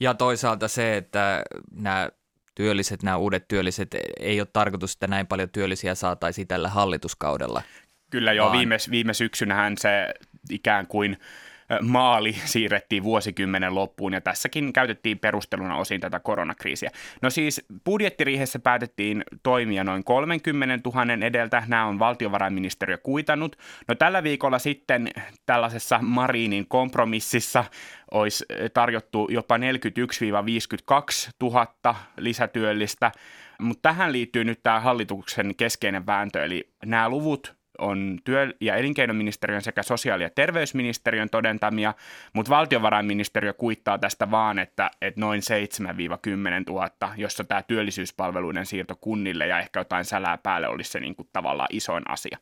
Ja 0.00 0.14
toisaalta 0.14 0.68
se, 0.68 0.96
että 0.96 1.42
nämä 1.74 2.08
työlliset, 2.54 3.02
nämä 3.02 3.16
uudet 3.16 3.48
työlliset, 3.48 3.88
ei 4.20 4.40
ole 4.40 4.48
tarkoitus, 4.52 4.92
että 4.92 5.06
näin 5.06 5.26
paljon 5.26 5.50
työllisiä 5.50 5.94
saataisiin 5.94 6.48
tällä 6.48 6.68
hallituskaudella. 6.68 7.62
Kyllä 8.10 8.32
joo, 8.32 8.46
Vaan- 8.46 8.58
viime, 8.58 8.76
viime 8.90 9.14
syksynähän 9.14 9.78
se 9.78 10.14
ikään 10.50 10.86
kuin 10.86 11.16
maali 11.82 12.32
siirrettiin 12.44 13.02
vuosikymmenen 13.02 13.74
loppuun 13.74 14.12
ja 14.12 14.20
tässäkin 14.20 14.72
käytettiin 14.72 15.18
perusteluna 15.18 15.76
osin 15.76 16.00
tätä 16.00 16.20
koronakriisiä. 16.20 16.90
No 17.22 17.30
siis 17.30 17.66
budjettiriihessä 17.84 18.58
päätettiin 18.58 19.24
toimia 19.42 19.84
noin 19.84 20.04
30 20.04 20.90
000 20.94 21.26
edeltä. 21.26 21.62
Nämä 21.66 21.86
on 21.86 21.98
valtiovarainministeriö 21.98 22.98
kuitannut. 22.98 23.56
No 23.88 23.94
tällä 23.94 24.22
viikolla 24.22 24.58
sitten 24.58 25.08
tällaisessa 25.46 25.98
Marinin 26.02 26.66
kompromississa 26.68 27.64
olisi 28.10 28.44
tarjottu 28.74 29.28
jopa 29.30 29.56
41-52 29.56 29.60
000 31.42 31.94
lisätyöllistä, 32.16 33.12
mutta 33.58 33.88
tähän 33.88 34.12
liittyy 34.12 34.44
nyt 34.44 34.62
tämä 34.62 34.80
hallituksen 34.80 35.56
keskeinen 35.56 36.06
vääntö, 36.06 36.44
eli 36.44 36.68
nämä 36.84 37.08
luvut 37.08 37.61
on 37.82 38.18
työ- 38.24 38.52
ja 38.60 38.76
elinkeinoministeriön 38.76 39.62
sekä 39.62 39.82
sosiaali- 39.82 40.22
ja 40.22 40.30
terveysministeriön 40.30 41.30
todentamia, 41.30 41.94
mutta 42.32 42.50
valtiovarainministeriö 42.50 43.52
kuittaa 43.52 43.98
tästä 43.98 44.30
vaan, 44.30 44.58
että, 44.58 44.90
että 45.02 45.20
noin 45.20 45.42
7-10 45.42 46.64
000, 46.68 46.90
jossa 47.16 47.44
tämä 47.44 47.62
työllisyyspalveluiden 47.62 48.66
siirto 48.66 48.96
kunnille 49.00 49.46
ja 49.46 49.58
ehkä 49.58 49.80
jotain 49.80 50.04
sälää 50.04 50.38
päälle 50.38 50.68
olisi 50.68 50.90
se 50.90 51.00
niin 51.00 51.16
kuin 51.16 51.28
tavallaan 51.32 51.68
isoin 51.72 52.02
asia. 52.08 52.38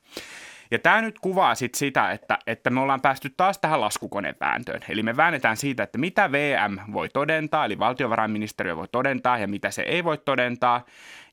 Ja 0.71 0.79
tämä 0.79 1.01
nyt 1.01 1.19
kuvaa 1.19 1.55
sit 1.55 1.75
sitä, 1.75 2.11
että, 2.11 2.39
että 2.47 2.71
me 2.71 2.81
ollaan 2.81 3.01
päästy 3.01 3.31
taas 3.37 3.59
tähän 3.59 3.81
laskukonevääntöön. 3.81 4.81
Eli 4.89 5.03
me 5.03 5.17
väännetään 5.17 5.57
siitä, 5.57 5.83
että 5.83 5.99
mitä 5.99 6.33
VM 6.33 6.93
voi 6.93 7.09
todentaa, 7.09 7.65
eli 7.65 7.79
valtiovarainministeriö 7.79 8.77
voi 8.77 8.89
todentaa 8.93 9.39
ja 9.39 9.49
mitä 9.49 9.71
se 9.71 9.83
ei 9.83 10.05
voi 10.05 10.19
todentaa. 10.19 10.85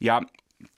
Ja 0.02 0.22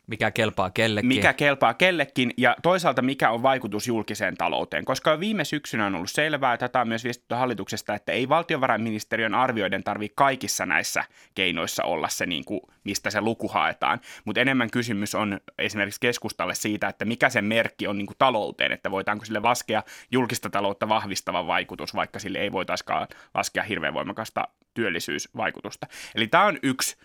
Mikä 0.09 0.31
kelpaa 0.31 0.69
kellekin. 0.69 1.07
mikä 1.07 1.33
kelpaa 1.33 1.73
kellekin 1.73 2.33
ja 2.37 2.55
toisaalta 2.63 3.01
mikä 3.01 3.29
on 3.29 3.43
vaikutus 3.43 3.87
julkiseen 3.87 4.37
talouteen. 4.37 4.85
Koska 4.85 5.19
viime 5.19 5.45
syksynä 5.45 5.85
on 5.85 5.95
ollut 5.95 6.09
selvää, 6.09 6.57
tätä 6.57 6.81
on 6.81 6.87
myös 6.87 7.03
viestitty 7.03 7.35
hallituksesta, 7.35 7.93
että 7.95 8.11
ei 8.11 8.29
valtiovarainministeriön 8.29 9.35
arvioiden 9.35 9.83
tarvitse 9.83 10.13
kaikissa 10.15 10.65
näissä 10.65 11.03
keinoissa 11.35 11.83
olla 11.83 12.09
se, 12.09 12.25
niin 12.25 12.45
kuin, 12.45 12.61
mistä 12.83 13.09
se 13.09 13.21
luku 13.21 13.47
haetaan. 13.47 13.99
Mutta 14.25 14.41
enemmän 14.41 14.71
kysymys 14.71 15.15
on 15.15 15.39
esimerkiksi 15.57 16.01
keskustalle 16.01 16.55
siitä, 16.55 16.87
että 16.87 17.05
mikä 17.05 17.29
se 17.29 17.41
merkki 17.41 17.87
on 17.87 17.97
niin 17.97 18.07
kuin 18.07 18.17
talouteen, 18.17 18.71
että 18.71 18.91
voitaanko 18.91 19.25
sille 19.25 19.39
laskea 19.39 19.83
julkista 20.11 20.49
taloutta 20.49 20.89
vahvistava 20.89 21.47
vaikutus, 21.47 21.95
vaikka 21.95 22.19
sille 22.19 22.37
ei 22.37 22.51
voitaisikaan 22.51 23.07
laskea 23.33 23.63
hirveän 23.63 23.93
voimakasta 23.93 24.47
työllisyysvaikutusta. 24.73 25.87
Eli 26.15 26.27
tämä 26.27 26.45
on 26.45 26.59
yksi 26.63 26.97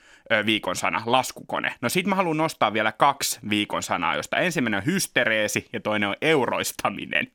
viikon 0.46 0.76
sana, 0.76 1.02
laskukone. 1.06 1.74
No 1.80 1.88
sit 1.88 2.06
mä 2.06 2.14
haluan 2.14 2.36
nostaa 2.36 2.72
vielä 2.72 2.92
kaksi 2.98 3.40
viikon 3.50 3.82
sanaa, 3.82 4.16
josta 4.16 4.36
ensimmäinen 4.36 4.78
on 4.78 4.86
hystereesi 4.86 5.68
ja 5.72 5.80
toinen 5.80 6.08
on 6.08 6.16
euroistaminen. 6.22 7.26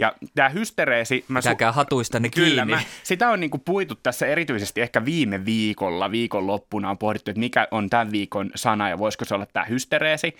Ja 0.00 0.14
tämä 0.34 0.48
hystereesi... 0.48 1.24
Mä 1.28 1.38
Pitäkää 1.38 1.72
hatuistanne 1.72 2.28
Kyllä, 2.28 2.48
kiinni. 2.48 2.74
mä, 2.74 2.80
sitä 3.02 3.30
on 3.30 3.40
niinku 3.40 3.58
puitu 3.58 3.94
tässä 3.94 4.26
erityisesti 4.26 4.80
ehkä 4.80 5.04
viime 5.04 5.44
viikolla, 5.44 6.10
viikonloppuna 6.10 6.90
on 6.90 6.98
pohdittu, 6.98 7.30
että 7.30 7.40
mikä 7.40 7.68
on 7.70 7.90
tämän 7.90 8.12
viikon 8.12 8.50
sana 8.54 8.88
ja 8.88 8.98
voisiko 8.98 9.24
se 9.24 9.34
olla 9.34 9.46
tämä 9.46 9.64
hystereesi. 9.64 10.36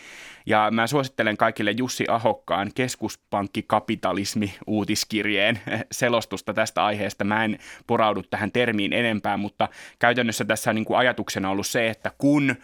Ja 0.46 0.68
mä 0.70 0.86
suosittelen 0.86 1.36
kaikille 1.36 1.70
Jussi 1.70 2.04
Ahokkaan 2.08 2.70
keskuspankkikapitalismi 2.74 4.54
uutiskirjeen 4.66 5.60
selostusta 5.92 6.54
tästä 6.54 6.84
aiheesta. 6.84 7.24
Mä 7.24 7.44
en 7.44 7.58
poraudu 7.86 8.22
tähän 8.22 8.52
termiin 8.52 8.92
enempää, 8.92 9.36
mutta 9.36 9.68
käytännössä 9.98 10.44
tässä 10.44 10.70
on 10.70 10.74
niinku 10.74 10.94
ajatuksena 10.94 11.50
ollut 11.50 11.66
se, 11.66 11.88
että 11.88 12.10
kun 12.18 12.56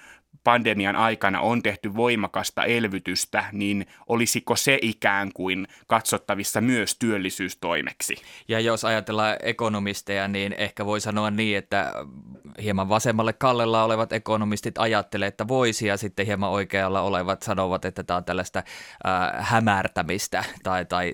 pandemian 0.47 0.97
aikana 0.97 1.41
on 1.41 1.63
tehty 1.63 1.97
voimakasta 1.97 2.65
elvytystä, 2.65 3.45
niin 3.53 3.87
olisiko 4.09 4.57
se 4.57 4.79
ikään 4.83 5.33
kuin 5.35 5.69
katsottavissa 5.87 6.61
myös 6.61 6.97
työllisyystoimeksi? 6.99 8.17
Ja 8.49 8.61
jos 8.61 8.85
ajatellaan 8.85 9.37
ekonomisteja, 9.43 10.29
niin 10.29 10.55
ehkä 10.59 10.87
voi 10.87 11.01
sanoa 11.01 11.31
niin, 11.31 11.59
että 11.59 11.93
hieman 12.63 12.89
vasemmalle 12.89 13.33
kallella 13.33 13.85
olevat 13.85 14.13
ekonomistit 14.13 14.79
ajattelee, 14.79 15.29
että 15.29 15.49
voisi, 15.49 15.87
ja 15.87 15.97
sitten 15.97 16.27
hieman 16.27 16.51
oikealla 16.51 17.01
olevat 17.01 17.43
sanovat, 17.43 17.85
että 17.85 18.03
tämä 18.03 18.17
on 18.17 18.25
tällaista 18.25 18.59
äh, 18.59 19.47
hämärtämistä 19.49 20.45
tai, 20.63 20.85
tai 20.85 21.13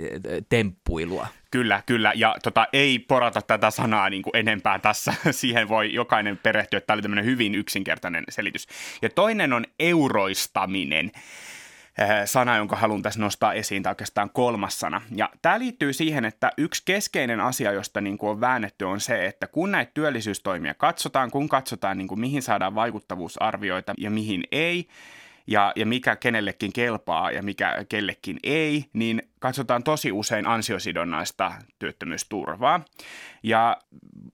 temppuilua. 0.49 1.27
Kyllä, 1.53 1.83
kyllä. 1.87 2.13
Ja 2.15 2.37
tota, 2.43 2.67
ei 2.73 2.99
porata 2.99 3.43
tätä 3.43 3.71
sanaa 3.71 4.11
niin 4.11 4.23
kuin 4.23 4.37
enempää 4.37 4.79
tässä. 4.79 5.15
Siihen 5.31 5.69
voi 5.69 5.95
jokainen 5.95 6.39
perehtyä. 6.39 6.81
Tämä 6.81 6.95
oli 6.95 7.03
tämmöinen 7.03 7.25
hyvin 7.25 7.55
yksinkertainen 7.55 8.25
selitys. 8.29 8.69
Ja 9.03 9.09
toinen 9.09 9.53
on 9.53 9.65
euroistaminen. 9.79 11.13
äh, 12.01 12.09
sana, 12.25 12.57
jonka 12.57 12.77
haluan 12.77 13.03
tässä 13.03 13.21
nostaa 13.21 13.53
esiin, 13.53 13.83
tai 13.83 13.91
oikeastaan 13.91 14.31
kolmas 14.31 14.81
sana. 14.81 15.03
Ja 15.15 15.31
tämä 15.43 15.59
liittyy 15.59 15.93
siihen, 15.93 16.25
että 16.25 16.53
yksi 16.59 16.83
keskeinen 16.85 17.41
asia, 17.41 17.73
josta 17.73 18.01
niin 18.01 18.19
kuin 18.19 18.31
on 18.31 18.41
väännetty, 18.41 18.85
on 18.85 19.01
se, 19.01 19.27
että 19.27 19.47
kun 19.47 19.71
näitä 19.71 19.91
työllisyystoimia 19.95 20.75
katsotaan, 20.75 21.31
kun 21.31 21.49
katsotaan, 21.49 21.99
niin 21.99 22.09
kuin 22.09 22.21
mihin 22.21 22.43
saadaan 22.43 22.75
vaikuttavuusarvioita 22.75 23.95
ja 23.99 24.11
mihin 24.11 24.45
ei, 24.53 24.89
ja, 25.47 25.73
ja 25.77 25.87
mikä 25.87 26.17
kenellekin 26.17 26.73
kelpaa 26.73 27.31
ja 27.31 27.43
mikä 27.43 27.85
kellekin 27.89 28.39
ei, 28.43 28.85
niin 28.93 29.23
katsotaan 29.43 29.83
tosi 29.83 30.13
usein 30.13 30.47
ansiosidonnaista 30.47 31.53
työttömyysturvaa. 31.79 32.81
Ja 33.43 33.77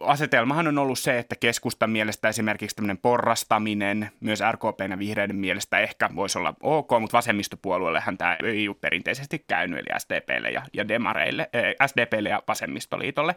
asetelmahan 0.01 0.69
on 0.69 0.79
ollut 0.79 0.99
se, 0.99 1.19
että 1.19 1.37
keskustan 1.37 1.91
mielestä 1.91 2.29
esimerkiksi 2.29 2.77
tämmöinen 2.77 2.99
porrastaminen, 2.99 4.11
myös 4.21 4.41
RKPn 4.53 4.91
ja 4.91 4.99
vihreiden 4.99 5.37
mielestä 5.37 5.79
ehkä 5.79 6.11
voisi 6.17 6.39
olla 6.39 6.55
ok, 6.63 6.91
mutta 7.01 7.17
vasemmistopuolueellehan 7.17 8.19
tämä 8.19 8.37
ei 8.45 8.69
ole 8.69 8.77
perinteisesti 8.81 9.45
käynyt, 9.49 9.79
eli 9.79 9.99
SDPlle 9.99 10.51
ja, 10.51 10.63
ja 10.75 10.89
Demareille, 10.89 11.43
äh, 11.43 11.89
SDPlle 11.89 12.29
ja 12.29 12.43
Vasemmistoliitolle. 12.49 13.35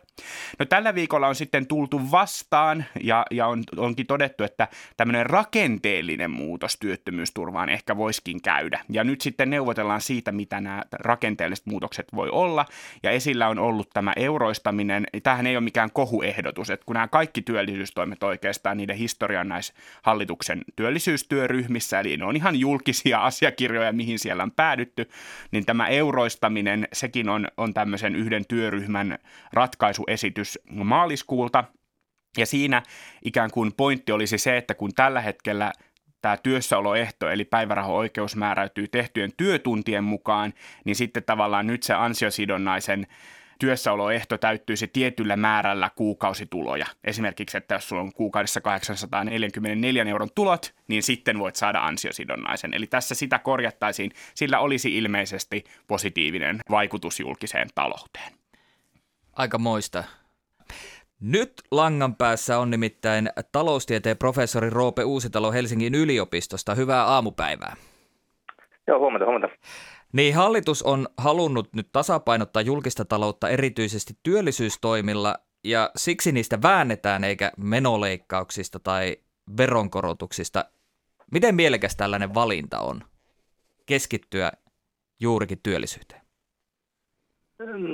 No 0.60 0.66
tällä 0.66 0.96
viikolla 0.96 1.28
on 1.28 1.36
sitten 1.36 1.68
tultu 1.68 2.12
vastaan 2.12 2.86
ja, 3.04 3.26
ja 3.32 3.48
on, 3.48 3.64
onkin 3.78 4.08
todettu, 4.08 4.44
että 4.44 4.68
tämmöinen 4.98 5.26
rakenteellinen 5.26 6.32
muutos 6.32 6.78
työttömyysturvaan 6.78 7.70
ehkä 7.70 7.98
voisikin 7.98 8.42
käydä. 8.42 8.80
Ja 8.90 9.04
nyt 9.04 9.22
sitten 9.22 9.50
neuvotellaan 9.50 10.02
siitä, 10.02 10.32
mitä 10.32 10.62
nämä 10.62 10.84
rakenteelliset 10.92 11.61
muutokset 11.66 12.08
voi 12.16 12.30
olla. 12.30 12.66
Ja 13.04 13.12
esillä 13.12 13.48
on 13.48 13.60
ollut 13.60 13.90
tämä 13.94 14.14
euroistaminen. 14.16 15.08
Tämähän 15.24 15.48
ei 15.48 15.58
ole 15.58 15.64
mikään 15.64 15.92
kohuehdotus, 15.92 16.70
että 16.70 16.86
kun 16.86 16.94
nämä 16.94 17.08
kaikki 17.08 17.42
työllisyystoimet 17.42 18.24
oikeastaan, 18.24 18.78
niiden 18.78 18.96
historia 18.96 19.40
on 19.40 19.50
näissä 19.50 19.74
hallituksen 20.02 20.62
työllisyystyöryhmissä, 20.76 22.00
eli 22.00 22.18
ne 22.18 22.26
on 22.26 22.36
ihan 22.36 22.56
julkisia 22.56 23.20
asiakirjoja, 23.30 23.94
mihin 23.94 24.20
siellä 24.20 24.44
on 24.44 24.52
päädytty, 24.52 25.10
niin 25.52 25.66
tämä 25.66 25.88
euroistaminen, 25.88 26.88
sekin 26.94 27.30
on, 27.30 27.48
on 27.58 27.74
tämmöisen 27.74 28.16
yhden 28.16 28.46
työryhmän 28.48 29.18
ratkaisuesitys 29.54 30.60
maaliskuulta. 30.72 31.64
Ja 32.38 32.46
siinä 32.46 32.84
ikään 33.26 33.52
kuin 33.52 33.74
pointti 33.78 34.12
olisi 34.12 34.38
se, 34.38 34.58
että 34.58 34.74
kun 34.74 34.94
tällä 34.96 35.22
hetkellä 35.22 35.74
tämä 36.22 36.38
työssäoloehto 36.38 37.30
eli 37.30 37.46
päiväraho-oikeus 37.46 38.36
määräytyy 38.36 38.88
tehtyjen 38.88 39.32
työtuntien 39.38 40.04
mukaan, 40.04 40.54
niin 40.86 40.96
sitten 40.96 41.24
tavallaan 41.24 41.68
nyt 41.68 41.84
se 41.84 41.94
ansiosidonnaisen 41.94 43.08
työssäoloehto 43.60 44.38
täyttyisi 44.38 44.88
tietyllä 44.88 45.36
määrällä 45.36 45.90
kuukausituloja. 45.96 46.86
Esimerkiksi, 47.04 47.58
että 47.58 47.76
jos 47.76 47.90
sulla 47.90 48.02
on 48.02 48.14
kuukaudessa 48.14 48.62
844 48.62 50.04
euron 50.04 50.30
tulot, 50.36 50.74
niin 50.88 51.04
sitten 51.04 51.40
voit 51.40 51.56
saada 51.56 51.80
ansiosidonnaisen. 51.80 52.74
Eli 52.74 52.88
tässä 52.88 53.16
sitä 53.16 53.40
korjattaisiin, 53.40 54.12
sillä 54.36 54.60
olisi 54.60 54.98
ilmeisesti 54.98 55.64
positiivinen 55.88 56.60
vaikutus 56.70 57.20
julkiseen 57.20 57.68
talouteen. 57.76 58.34
Aika 59.34 59.58
moista. 59.58 60.04
Nyt 61.22 61.54
langan 61.72 62.16
päässä 62.16 62.60
on 62.60 62.70
nimittäin 62.70 63.30
taloustieteen 63.52 64.18
professori 64.18 64.70
Roope 64.70 65.04
Uusitalo 65.04 65.52
Helsingin 65.52 65.96
yliopistosta. 65.96 66.76
Hyvää 66.76 67.06
aamupäivää. 67.06 67.76
Joo, 68.88 69.00
huomenta, 69.00 69.26
huomenta. 69.26 69.48
Niin 70.14 70.36
hallitus 70.36 70.84
on 70.84 71.08
halunnut 71.18 71.74
nyt 71.74 71.90
tasapainottaa 71.92 72.62
julkista 72.62 73.06
taloutta 73.06 73.50
erityisesti 73.50 74.14
työllisyystoimilla 74.24 75.36
ja 75.64 75.92
siksi 75.96 76.32
niistä 76.32 76.62
väännetään 76.62 77.24
eikä 77.24 77.52
menoleikkauksista 77.58 78.80
tai 78.80 79.18
veronkorotuksista. 79.58 80.66
Miten 81.32 81.56
mielekäs 81.56 81.96
tällainen 81.96 82.34
valinta 82.34 82.80
on 82.80 83.04
keskittyä 83.86 84.52
juurikin 85.20 85.60
työllisyyteen? 85.64 86.21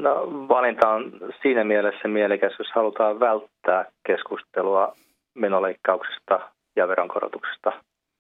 No, 0.01 0.47
valinta 0.47 0.89
on 0.89 1.11
siinä 1.41 1.63
mielessä 1.63 2.07
mielekäs, 2.07 2.55
jos 2.59 2.71
halutaan 2.75 3.19
välttää 3.19 3.85
keskustelua 4.07 4.93
menoleikkauksista 5.33 6.39
ja 6.75 6.87
veronkorotuksista, 6.87 7.71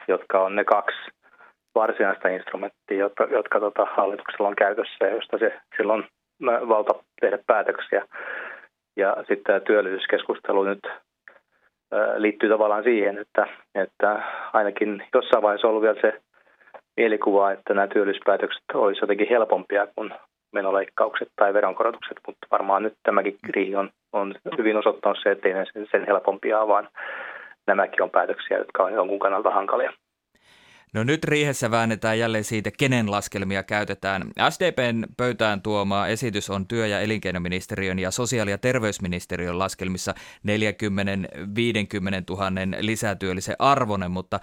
jotka 0.07 0.43
on 0.43 0.55
ne 0.55 0.63
kaksi 0.63 1.11
varsinaista 1.75 2.27
instrumenttia, 2.27 2.97
jotka, 2.97 3.23
jotka 3.23 3.59
tota, 3.59 3.87
hallituksella 3.95 4.47
on 4.47 4.55
käytössä 4.55 5.05
ja 5.05 5.15
josta 5.15 5.37
se 5.37 5.59
silloin 5.77 6.07
valta 6.45 6.93
tehdä 7.21 7.39
päätöksiä. 7.47 8.07
Ja 8.95 9.15
sitten 9.17 9.43
tämä 9.43 9.59
työllisyyskeskustelu 9.59 10.63
nyt 10.63 10.87
liittyy 12.17 12.49
tavallaan 12.49 12.83
siihen, 12.83 13.17
että, 13.17 13.47
että 13.75 14.23
ainakin 14.53 15.03
jossain 15.13 15.43
vaiheessa 15.43 15.67
on 15.67 15.69
ollut 15.69 15.83
vielä 15.83 16.01
se 16.01 16.21
mielikuva, 16.97 17.51
että 17.51 17.73
nämä 17.73 17.87
työllisyyspäätökset 17.87 18.63
olisivat 18.73 19.01
jotenkin 19.01 19.29
helpompia 19.29 19.87
kuin 19.95 20.13
menoleikkaukset 20.53 21.29
tai 21.35 21.53
veronkorotukset, 21.53 22.17
mutta 22.27 22.47
varmaan 22.51 22.83
nyt 22.83 22.93
tämäkin 23.03 23.37
kriisi 23.45 23.75
on, 23.75 23.89
on 24.13 24.35
hyvin 24.57 24.77
osoittanut 24.77 25.17
se, 25.23 25.31
ettei 25.31 25.53
ne 25.53 25.65
sen 25.91 26.05
helpompia, 26.07 26.67
vaan 26.67 26.89
nämäkin 27.67 28.01
on 28.01 28.09
päätöksiä, 28.09 28.57
jotka 28.57 28.83
on 28.83 28.93
jonkun 28.93 29.19
kannalta 29.19 29.51
hankalia. 29.51 29.91
No 30.93 31.03
nyt 31.03 31.23
riihessä 31.23 31.71
väännetään 31.71 32.19
jälleen 32.19 32.43
siitä, 32.43 32.71
kenen 32.79 33.11
laskelmia 33.11 33.63
käytetään. 33.63 34.21
SDPn 34.49 35.03
pöytään 35.17 35.61
tuoma 35.61 36.07
esitys 36.07 36.49
on 36.49 36.67
työ- 36.67 36.87
ja 36.87 36.99
elinkeinoministeriön 36.99 37.99
ja 37.99 38.11
sosiaali- 38.11 38.51
ja 38.51 38.57
terveysministeriön 38.57 39.59
laskelmissa 39.59 40.13
40-50 40.43 40.47
000 42.29 42.51
lisätyöllisen 42.79 43.55
arvonen, 43.59 44.11
mutta 44.11 44.39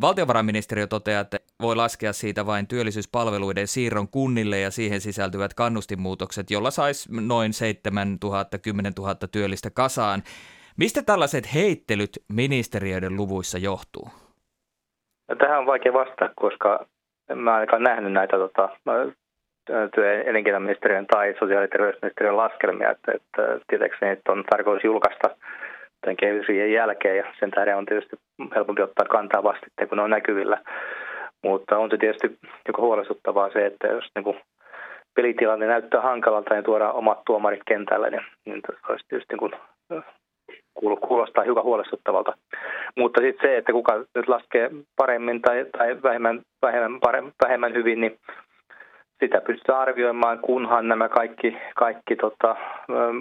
Valtiovarainministeriö 0.00 0.86
toteaa, 0.86 1.20
että 1.20 1.38
voi 1.60 1.76
laskea 1.76 2.12
siitä 2.12 2.46
vain 2.46 2.68
työllisyyspalveluiden 2.68 3.66
siirron 3.66 4.08
kunnille 4.08 4.58
ja 4.60 4.70
siihen 4.70 5.00
sisältyvät 5.00 5.54
kannustinmuutokset, 5.54 6.50
jolla 6.50 6.70
saisi 6.70 7.08
noin 7.20 7.52
7 7.52 8.18
000 8.24 8.44
10 8.62 8.92
000 8.98 9.14
työllistä 9.32 9.70
kasaan. 9.70 10.22
Mistä 10.78 11.02
tällaiset 11.02 11.54
heittelyt 11.54 12.10
ministeriöiden 12.32 13.16
luvuissa 13.16 13.58
johtuu? 13.58 14.08
No, 15.28 15.34
tähän 15.36 15.58
on 15.58 15.66
vaikea 15.66 15.92
vastata, 15.92 16.30
koska 16.36 16.86
en 17.30 17.38
mä 17.38 17.54
ainakaan 17.54 17.82
nähnyt 17.82 18.12
näitä 18.12 18.36
tota, 18.36 18.68
työ- 19.94 20.14
ja 20.14 20.22
elinkeinoministeriön 20.22 21.06
tai 21.06 21.34
sosiaali- 21.38 21.64
ja 21.64 21.68
terveysministeriön 21.68 22.36
laskelmia, 22.36 22.90
että, 22.90 23.12
että 23.12 23.42
tietääkseni 23.68 24.20
on 24.28 24.44
tarkoitus 24.50 24.84
julkaista 24.84 25.36
tämän 26.02 26.16
kehysriihen 26.16 26.72
jälkeen 26.72 27.16
ja 27.16 27.24
sen 27.40 27.50
tähden 27.50 27.76
on 27.76 27.86
tietysti 27.86 28.16
helpompi 28.54 28.82
ottaa 28.82 29.06
kantaa 29.06 29.42
vasta 29.42 29.66
kun 29.88 29.98
ne 29.98 30.04
on 30.04 30.10
näkyvillä. 30.10 30.58
Mutta 31.44 31.78
on 31.78 31.90
se 31.90 31.96
tietysti 31.96 32.38
joko 32.68 32.82
huolestuttavaa 32.82 33.50
se, 33.52 33.66
että 33.66 33.86
jos 33.86 34.04
niin 34.14 34.24
kuin 34.24 34.40
pelitilanne 35.14 35.66
näyttää 35.66 36.00
hankalalta 36.00 36.54
ja 36.54 36.62
tuodaan 36.62 36.94
omat 36.94 37.18
tuomarit 37.26 37.60
kentälle, 37.66 38.10
niin, 38.10 38.22
niin 38.46 38.60
olisi 38.88 39.04
tietysti 39.08 39.34
niin 39.34 39.38
kuin, 39.38 39.52
kuulostaa 41.00 41.44
hiukan 41.44 41.64
huolestuttavalta. 41.64 42.32
Mutta 42.96 43.20
sitten 43.20 43.48
se, 43.48 43.56
että 43.56 43.72
kuka 43.72 44.04
nyt 44.14 44.28
laskee 44.28 44.70
paremmin 44.96 45.42
tai, 45.42 45.66
tai 45.78 46.02
vähemmän, 46.02 46.40
vähemmän, 46.62 47.00
paremmin, 47.00 47.32
vähemmän 47.44 47.74
hyvin, 47.74 48.00
niin 48.00 48.18
sitä 49.24 49.40
pystytään 49.40 49.78
arvioimaan, 49.78 50.38
kunhan 50.38 50.88
nämä 50.88 51.08
kaikki, 51.08 51.56
kaikki 51.74 52.16
tota, 52.16 52.56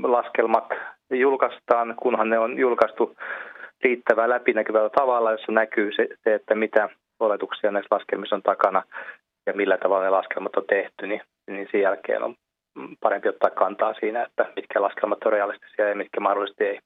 laskelmat 0.04 0.70
julkaistaan, 1.20 1.94
kunhan 1.98 2.30
ne 2.30 2.40
on 2.40 2.60
julkaistu 2.60 3.16
riittävää 3.84 4.30
läpinäkyvällä 4.30 4.90
tavalla, 4.90 5.32
jossa 5.32 5.52
näkyy 5.52 5.92
se, 5.96 6.08
se, 6.24 6.34
että 6.36 6.56
mitä 6.56 6.90
oletuksia 7.20 7.72
näissä 7.72 7.96
laskelmissa 7.96 8.36
on 8.36 8.42
takana 8.42 8.84
ja 9.46 9.54
millä 9.54 9.78
tavalla 9.78 10.04
ne 10.04 10.10
laskelmat 10.10 10.56
on 10.56 10.66
tehty, 10.70 11.08
niin, 11.08 11.22
niin 11.48 11.68
sen 11.72 11.82
jälkeen 11.82 12.24
on 12.24 12.36
parempi 13.00 13.30
ottaa 13.30 13.50
kantaa 13.50 13.94
siinä, 13.94 14.24
että 14.24 14.46
mitkä 14.56 14.82
laskelmat 14.82 15.24
on 15.26 15.32
realistisia 15.32 15.90
ja 15.90 15.96
mitkä 15.96 16.20
mahdollisesti 16.20 16.64
ei. 16.64 16.80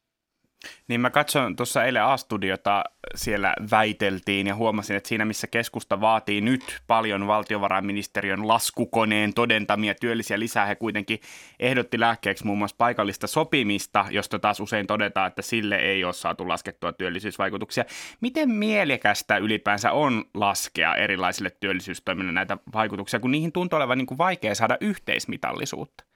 Niin 0.88 1.02
mä 1.02 1.10
katson 1.10 1.56
tuossa 1.56 1.84
eilen 1.84 2.04
A-studiota, 2.04 2.84
siellä 3.16 3.54
väiteltiin 3.72 4.48
ja 4.48 4.56
huomasin, 4.56 4.96
että 4.96 5.10
siinä 5.10 5.26
missä 5.26 5.48
keskusta 5.48 6.02
vaatii 6.02 6.42
nyt 6.42 6.82
paljon 6.88 7.28
valtiovarainministeriön 7.28 8.48
laskukoneen 8.48 9.34
todentamia 9.34 9.96
työllisiä 9.96 10.40
lisää, 10.40 10.66
he 10.66 10.76
kuitenkin 10.76 11.20
ehdotti 11.60 12.00
lääkkeeksi 12.00 12.46
muun 12.46 12.58
muassa 12.58 12.76
paikallista 12.78 13.28
sopimista, 13.28 14.06
josta 14.10 14.40
taas 14.40 14.60
usein 14.60 14.88
todetaan, 14.88 15.28
että 15.28 15.42
sille 15.42 15.76
ei 15.76 16.04
ole 16.04 16.14
saatu 16.14 16.48
laskettua 16.48 16.94
työllisyysvaikutuksia. 16.94 17.86
Miten 18.22 18.50
mielekästä 18.50 19.38
ylipäänsä 19.38 19.92
on 19.92 20.26
laskea 20.34 20.96
erilaisille 20.96 21.50
työllisyystoimille 21.60 22.32
näitä 22.32 22.58
vaikutuksia, 22.74 23.20
kun 23.20 23.32
niihin 23.32 23.52
tuntuu 23.52 23.78
olevan 23.78 23.98
niin 23.98 24.08
kuin 24.08 24.18
vaikea 24.18 24.56
saada 24.56 24.78
yhteismitallisuutta? 24.82 26.15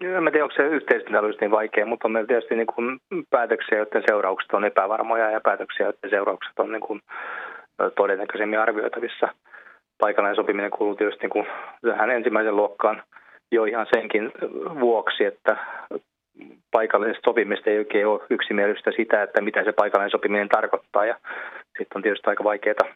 En 0.00 0.32
tiedä, 0.32 0.44
onko 0.44 0.56
se 0.56 0.62
yhteismitallisuus 0.62 1.40
niin 1.40 1.50
vaikea, 1.50 1.86
mutta 1.86 2.08
on 2.08 2.12
meillä 2.12 2.26
tietysti 2.26 2.56
niin 2.56 2.66
kuin 2.66 2.98
päätöksiä, 3.30 3.78
joiden 3.78 4.02
seuraukset 4.06 4.52
on 4.52 4.64
epävarmoja 4.64 5.30
ja 5.30 5.40
päätöksiä, 5.40 5.86
joiden 5.86 6.10
seuraukset 6.10 6.58
on 6.58 6.72
niin 6.72 6.80
kuin 6.80 7.00
todennäköisemmin 7.96 8.58
arvioitavissa. 8.58 9.28
Paikallinen 9.98 10.36
sopiminen 10.36 10.70
kuuluu 10.70 10.94
tietysti 10.94 11.22
niin 11.22 11.30
kuin 11.30 11.46
tähän 11.82 12.10
ensimmäisen 12.10 12.56
luokkaan 12.56 13.02
jo 13.52 13.64
ihan 13.64 13.86
senkin 13.94 14.32
vuoksi, 14.80 15.24
että 15.24 15.56
paikallisesta 16.70 17.30
sopimista 17.30 17.70
ei 17.70 17.78
oikein 17.78 18.06
ole 18.06 18.20
yksimielistä 18.30 18.90
sitä, 18.96 19.22
että 19.22 19.40
mitä 19.40 19.64
se 19.64 19.72
paikallinen 19.72 20.10
sopiminen 20.10 20.48
tarkoittaa. 20.48 21.04
Ja 21.04 21.16
sitten 21.66 21.96
on 21.96 22.02
tietysti 22.02 22.30
aika 22.30 22.44
vaikeaa 22.44 22.94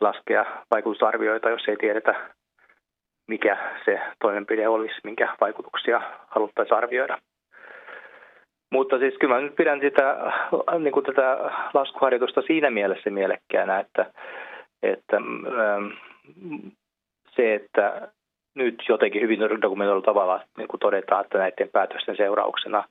laskea 0.00 0.44
vaikutusarvioita, 0.70 1.50
jos 1.50 1.68
ei 1.68 1.76
tiedetä, 1.76 2.14
mikä 3.32 3.56
se 3.84 4.00
toimenpide 4.20 4.68
olisi, 4.68 4.94
minkä 5.04 5.36
vaikutuksia 5.40 6.02
haluttaisiin 6.28 6.78
arvioida. 6.78 7.18
Mutta 8.72 8.98
siis 8.98 9.14
kyllä 9.20 9.34
mä 9.34 9.40
nyt 9.40 9.56
pidän 9.56 9.80
sitä, 9.80 10.16
niin 10.78 10.92
kuin 10.92 11.06
tätä 11.06 11.38
laskuharjoitusta 11.74 12.42
siinä 12.42 12.70
mielessä 12.70 13.10
mielekkäänä, 13.10 13.80
että, 13.80 14.06
että 14.82 15.16
ähm, 15.16 15.86
se, 17.36 17.54
että 17.54 18.08
nyt 18.54 18.82
jotenkin 18.88 19.22
hyvin 19.22 19.40
dokumentoidulla 19.40 20.04
tavalla 20.04 20.40
niin 20.58 20.68
kuin 20.68 20.80
todetaan, 20.80 21.24
että 21.24 21.38
näiden 21.38 21.68
päätösten 21.68 22.16
seurauksena 22.16 22.84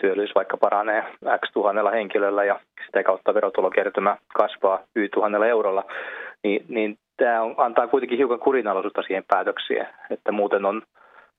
työllisyys 0.00 0.34
vaikka 0.34 0.56
paranee 0.56 1.04
X 1.46 1.52
tuhannella 1.52 1.90
henkilöllä 1.90 2.44
ja 2.44 2.60
sitä 2.86 3.02
kautta 3.02 3.34
verotulokertymä 3.34 4.16
kasvaa 4.34 4.82
Y 4.96 5.08
tuhannella 5.08 5.46
eurolla, 5.46 5.84
niin, 6.44 6.64
niin 6.68 6.98
tämä 7.20 7.42
on, 7.42 7.54
antaa 7.58 7.88
kuitenkin 7.88 8.18
hiukan 8.18 8.38
kurinalaisuutta 8.38 9.02
siihen 9.02 9.24
päätöksiin, 9.28 9.86
että 10.10 10.32
muuten 10.32 10.64
on 10.64 10.82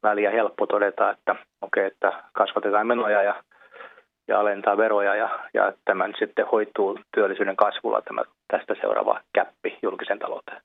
väliä 0.03 0.31
helppo 0.31 0.67
todeta, 0.67 1.11
että 1.11 1.31
okei, 1.31 1.45
okay, 1.61 1.85
että 1.85 2.23
kasvatetaan 2.33 2.87
menoja 2.87 3.21
ja, 3.21 3.43
ja 4.27 4.39
alentaa 4.39 4.77
veroja 4.77 5.15
ja, 5.15 5.29
ja 5.53 5.73
tämän 5.85 6.13
sitten 6.19 6.45
hoituu 6.51 6.99
työllisyyden 7.15 7.55
kasvulla 7.55 8.01
tämä 8.01 8.21
tästä 8.47 8.75
seuraava 8.81 9.21
käppi 9.33 9.77
julkisen 9.81 10.19
talouteen. 10.19 10.61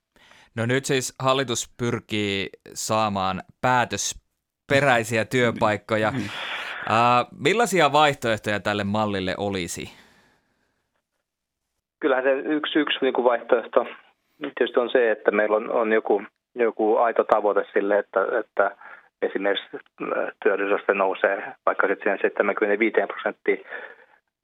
No 0.56 0.66
nyt 0.66 0.84
siis 0.84 1.14
hallitus 1.22 1.74
pyrkii 1.78 2.48
saamaan 2.74 3.42
päätösperäisiä 3.60 5.24
työpaikkoja. 5.24 6.12
Uh, 6.86 7.38
millaisia 7.44 7.92
vaihtoehtoja 7.92 8.60
tälle 8.60 8.84
mallille 8.84 9.34
olisi? 9.38 9.92
Kyllähän 12.00 12.24
se 12.24 12.32
yksi, 12.32 12.78
yksi 12.78 12.98
niin 13.02 13.14
kuin 13.14 13.24
vaihtoehto 13.24 13.86
tietysti 14.40 14.80
on 14.80 14.90
se, 14.90 15.10
että 15.10 15.30
meillä 15.30 15.56
on, 15.56 15.70
on 15.70 15.92
joku, 15.92 16.22
joku 16.54 16.96
aito 16.96 17.24
tavoite 17.24 17.64
sille, 17.72 17.98
että, 17.98 18.26
että 18.40 18.76
esimerkiksi 19.22 19.68
äh, 19.76 20.32
työllisyysaste 20.42 20.94
nousee 20.94 21.52
vaikka 21.66 21.88
sitten 21.88 22.18
75 22.20 22.96
prosenttiin. 23.06 23.64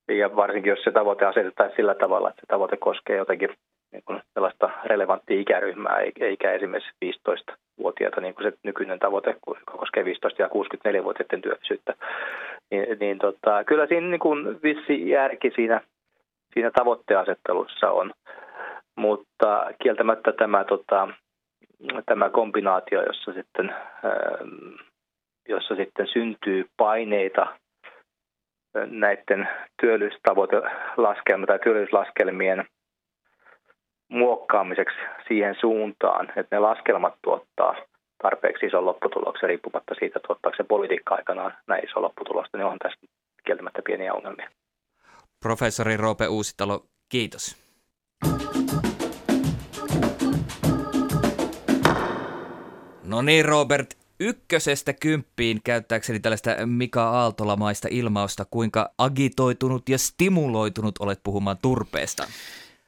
Ja 0.09 0.37
varsinkin 0.37 0.71
jos 0.71 0.83
se 0.83 0.91
tavoite 0.91 1.25
asetetaan 1.25 1.71
sillä 1.77 1.95
tavalla, 1.95 2.31
että 2.31 2.41
se 2.41 2.47
tavoite 2.47 2.77
koskee 2.77 3.17
jotenkin 3.17 3.49
niin 3.93 4.03
kuin 4.07 4.23
sellaista 4.35 4.71
relevanttia 4.85 5.41
ikäryhmää, 5.41 5.99
eikä 6.21 6.53
esimerkiksi 6.53 6.93
15-vuotiaita, 7.05 8.21
niin 8.21 8.35
kuin 8.35 8.45
se 8.45 8.59
nykyinen 8.63 8.99
tavoite, 8.99 9.37
joka 9.47 9.79
koskee 9.79 10.03
15- 10.03 10.07
ja 10.39 10.47
64-vuotiaiden 10.47 11.43
työllisyyttä. 11.43 11.95
Niin, 12.71 12.99
niin 13.01 13.19
tota, 13.19 13.65
kyllä 13.65 13.87
siinä 13.87 14.07
niin 14.07 14.21
kuin 14.21 14.63
vissi 14.63 15.09
järki 15.11 15.51
siinä, 15.55 15.81
siinä 16.55 16.71
tavoitteasettelussa 16.71 17.91
on. 17.91 18.13
Mutta 18.97 19.67
kieltämättä 19.83 20.33
tämä, 20.33 20.65
tota, 20.65 21.09
tämä 22.07 22.31
kombinaatio, 22.31 23.03
jossa 23.03 23.33
sitten, 23.33 23.75
ähm, 24.05 24.75
jossa 25.49 25.75
sitten 25.77 26.07
syntyy 26.13 26.69
paineita 26.77 27.47
näiden 28.87 29.49
työllisyystavoitelaskelmien 29.81 31.47
tai 31.47 31.59
työllisyyslaskelmien 31.59 32.65
muokkaamiseksi 34.09 34.97
siihen 35.29 35.55
suuntaan, 35.61 36.33
että 36.37 36.57
ne 36.57 36.61
laskelmat 36.61 37.15
tuottaa 37.25 37.75
tarpeeksi 38.23 38.67
ison 38.67 38.87
lopputuloksen 38.87 39.49
riippumatta 39.49 39.95
siitä, 39.99 40.21
tuottaako 40.27 40.57
se 40.57 40.65
politiikka 40.65 41.15
aikanaan 41.15 41.55
näin 41.67 41.85
iso 41.85 42.03
lopputulosta, 42.03 42.59
niin 42.59 42.67
on 42.67 42.79
tässä 42.79 42.99
kieltämättä 43.45 43.83
pieniä 43.85 44.15
ongelmia. 44.15 44.51
Professori 45.43 45.97
Roope 45.97 46.27
Uusitalo, 46.27 46.81
kiitos. 47.09 47.63
No 53.13 53.23
niin, 53.23 53.45
Robert, 53.45 53.99
ykkösestä 54.21 54.93
kymppiin 54.93 55.61
käyttääkseni 55.65 56.21
tällaista 56.21 56.51
Mika 56.67 57.11
Aaltolamaista 57.11 57.89
ilmausta, 57.91 58.45
kuinka 58.51 58.91
agitoitunut 58.99 59.89
ja 59.89 59.99
stimuloitunut 59.99 60.99
olet 60.99 61.21
puhumaan 61.23 61.59
turpeesta? 61.63 62.27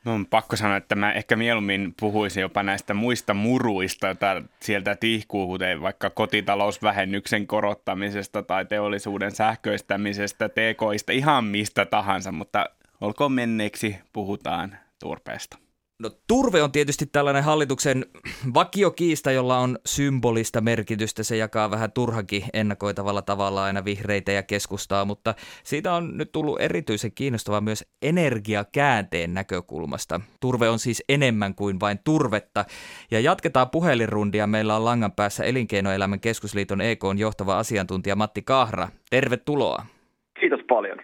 No, 0.04 0.14
on 0.14 0.26
pakko 0.26 0.56
sanoa, 0.56 0.76
että 0.76 0.94
mä 0.94 1.12
ehkä 1.12 1.36
mieluummin 1.36 1.94
puhuisin 2.00 2.40
jopa 2.40 2.62
näistä 2.62 2.94
muista 2.94 3.34
muruista, 3.34 4.06
joita 4.06 4.42
sieltä 4.60 4.96
tihkuu, 4.96 5.46
kuten 5.46 5.82
vaikka 5.82 6.10
kotitalousvähennyksen 6.10 7.46
korottamisesta 7.46 8.42
tai 8.42 8.64
teollisuuden 8.64 9.32
sähköistämisestä, 9.32 10.48
tekoista, 10.48 11.12
ihan 11.12 11.44
mistä 11.44 11.86
tahansa, 11.86 12.32
mutta 12.32 12.66
olkoon 13.00 13.32
menneeksi, 13.32 13.96
puhutaan 14.12 14.78
turpeesta. 15.00 15.63
No, 15.98 16.10
turve 16.26 16.62
on 16.62 16.72
tietysti 16.72 17.06
tällainen 17.06 17.44
hallituksen 17.44 18.06
vakiokiista, 18.54 19.30
jolla 19.32 19.58
on 19.58 19.78
symbolista 19.86 20.60
merkitystä. 20.60 21.22
Se 21.22 21.36
jakaa 21.36 21.70
vähän 21.70 21.92
turhakin 21.92 22.44
ennakoitavalla 22.52 23.22
tavalla 23.22 23.64
aina 23.64 23.84
vihreitä 23.84 24.32
ja 24.32 24.42
keskustaa, 24.42 25.04
mutta 25.04 25.34
siitä 25.64 25.92
on 25.92 26.16
nyt 26.18 26.32
tullut 26.32 26.60
erityisen 26.60 27.12
kiinnostava 27.12 27.60
myös 27.60 27.84
energiakäänteen 28.02 29.34
näkökulmasta. 29.34 30.20
Turve 30.40 30.68
on 30.68 30.78
siis 30.78 31.04
enemmän 31.08 31.54
kuin 31.54 31.80
vain 31.80 31.98
turvetta. 32.04 32.64
Ja 33.10 33.20
jatketaan 33.20 33.70
puhelinrundia. 33.70 34.46
Meillä 34.46 34.76
on 34.76 34.84
langan 34.84 35.12
päässä 35.12 35.44
Elinkeinoelämän 35.44 36.20
keskusliiton 36.20 36.80
EKn 36.80 37.18
johtava 37.18 37.58
asiantuntija 37.58 38.16
Matti 38.16 38.42
Kahra. 38.42 38.88
Tervetuloa. 39.10 39.86
Kiitos 40.40 40.60
paljon. 40.68 40.98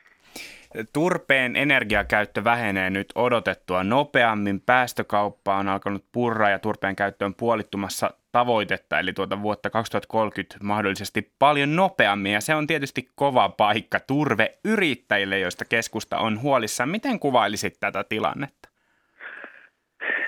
Turpeen 0.92 1.56
energiakäyttö 1.56 2.44
vähenee 2.44 2.90
nyt 2.90 3.06
odotettua 3.14 3.84
nopeammin. 3.84 4.60
Päästökauppa 4.60 5.56
on 5.56 5.68
alkanut 5.68 6.04
purra 6.12 6.48
ja 6.48 6.58
turpeen 6.58 6.96
käyttö 6.96 7.24
on 7.24 7.34
puolittumassa 7.34 8.10
tavoitetta, 8.32 8.98
eli 8.98 9.12
tuota 9.12 9.42
vuotta 9.42 9.70
2030 9.70 10.56
mahdollisesti 10.62 11.32
paljon 11.38 11.76
nopeammin. 11.76 12.32
Ja 12.32 12.40
se 12.40 12.54
on 12.54 12.66
tietysti 12.66 13.08
kova 13.14 13.48
paikka 13.48 14.00
turveyrittäjille, 14.00 15.38
joista 15.38 15.64
keskusta 15.64 16.18
on 16.18 16.42
huolissaan. 16.42 16.88
Miten 16.88 17.20
kuvailisit 17.20 17.76
tätä 17.80 18.04
tilannetta? 18.04 18.68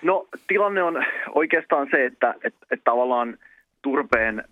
No 0.03 0.29
tilanne 0.49 0.83
on 0.83 1.05
oikeastaan 1.35 1.89
se, 1.91 2.07
että, 2.07 2.35
että, 2.45 2.67
että 2.71 2.85
tavallaan 2.85 3.39
turpeen 3.83 4.45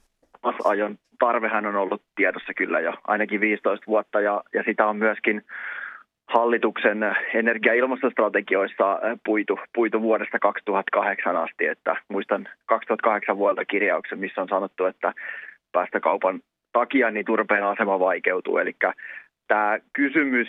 ajon 0.64 0.98
tarvehän 1.18 1.66
on 1.66 1.76
ollut 1.76 2.02
tiedossa 2.16 2.54
kyllä 2.54 2.80
jo 2.80 2.94
ainakin 3.06 3.40
15 3.40 3.86
vuotta 3.86 4.20
ja, 4.20 4.42
ja 4.54 4.62
sitä 4.66 4.86
on 4.86 4.96
myöskin 4.96 5.42
hallituksen 6.28 7.16
energia- 7.34 7.74
ja 7.74 7.78
ilmastostrategioissa 7.78 9.00
puitu, 9.24 9.58
puitu 9.74 10.02
vuodesta 10.02 10.38
2008 10.38 11.36
asti. 11.36 11.66
Että 11.66 11.96
muistan 12.08 12.48
2008 12.66 13.36
vuodelta 13.36 13.64
kirjauksen, 13.64 14.18
missä 14.18 14.42
on 14.42 14.48
sanottu, 14.48 14.84
että 14.84 15.12
päästökaupan 15.72 16.40
takia 16.72 17.10
niin 17.10 17.26
turpeen 17.26 17.64
asema 17.64 17.98
vaikeutuu. 17.98 18.58
Eli 18.58 18.76
tämä 19.48 19.78
kysymys 19.92 20.48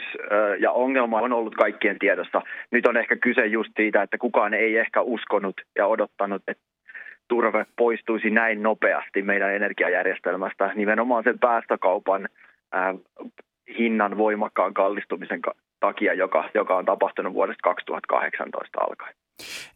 ja 0.59 0.71
ongelma 0.71 1.19
on 1.19 1.33
ollut 1.33 1.55
kaikkien 1.55 1.99
tiedossa. 1.99 2.41
Nyt 2.71 2.87
on 2.87 2.97
ehkä 2.97 3.15
kyse 3.15 3.45
just 3.45 3.71
siitä, 3.75 4.01
että 4.01 4.17
kukaan 4.17 4.53
ei 4.53 4.77
ehkä 4.77 5.01
uskonut 5.01 5.61
ja 5.75 5.87
odottanut, 5.87 6.41
että 6.47 6.63
turve 7.31 7.65
poistuisi 7.77 8.29
näin 8.29 8.63
nopeasti 8.63 9.21
meidän 9.21 9.55
energiajärjestelmästä 9.55 10.71
nimenomaan 10.75 11.23
sen 11.23 11.39
päästökaupan 11.39 12.29
hinnan 13.77 14.17
voimakkaan 14.17 14.73
kallistumisen 14.73 15.41
takia, 15.79 16.13
joka, 16.13 16.49
joka 16.53 16.77
on 16.77 16.85
tapahtunut 16.85 17.33
vuodesta 17.33 17.61
2018 17.63 18.79
alkaen. 18.79 19.15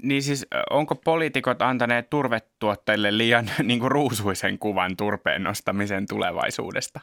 Niin 0.03 0.21
siis 0.21 0.47
onko 0.69 0.95
poliitikot 1.05 1.61
antaneet 1.61 2.09
turvetuotteille 2.09 3.17
liian 3.17 3.45
niin 3.67 3.79
kuin 3.79 3.91
ruusuisen 3.91 4.59
kuvan 4.59 4.91
turpeen 4.97 5.43
nostamisen 5.43 6.03
tulevaisuudesta? 6.09 6.99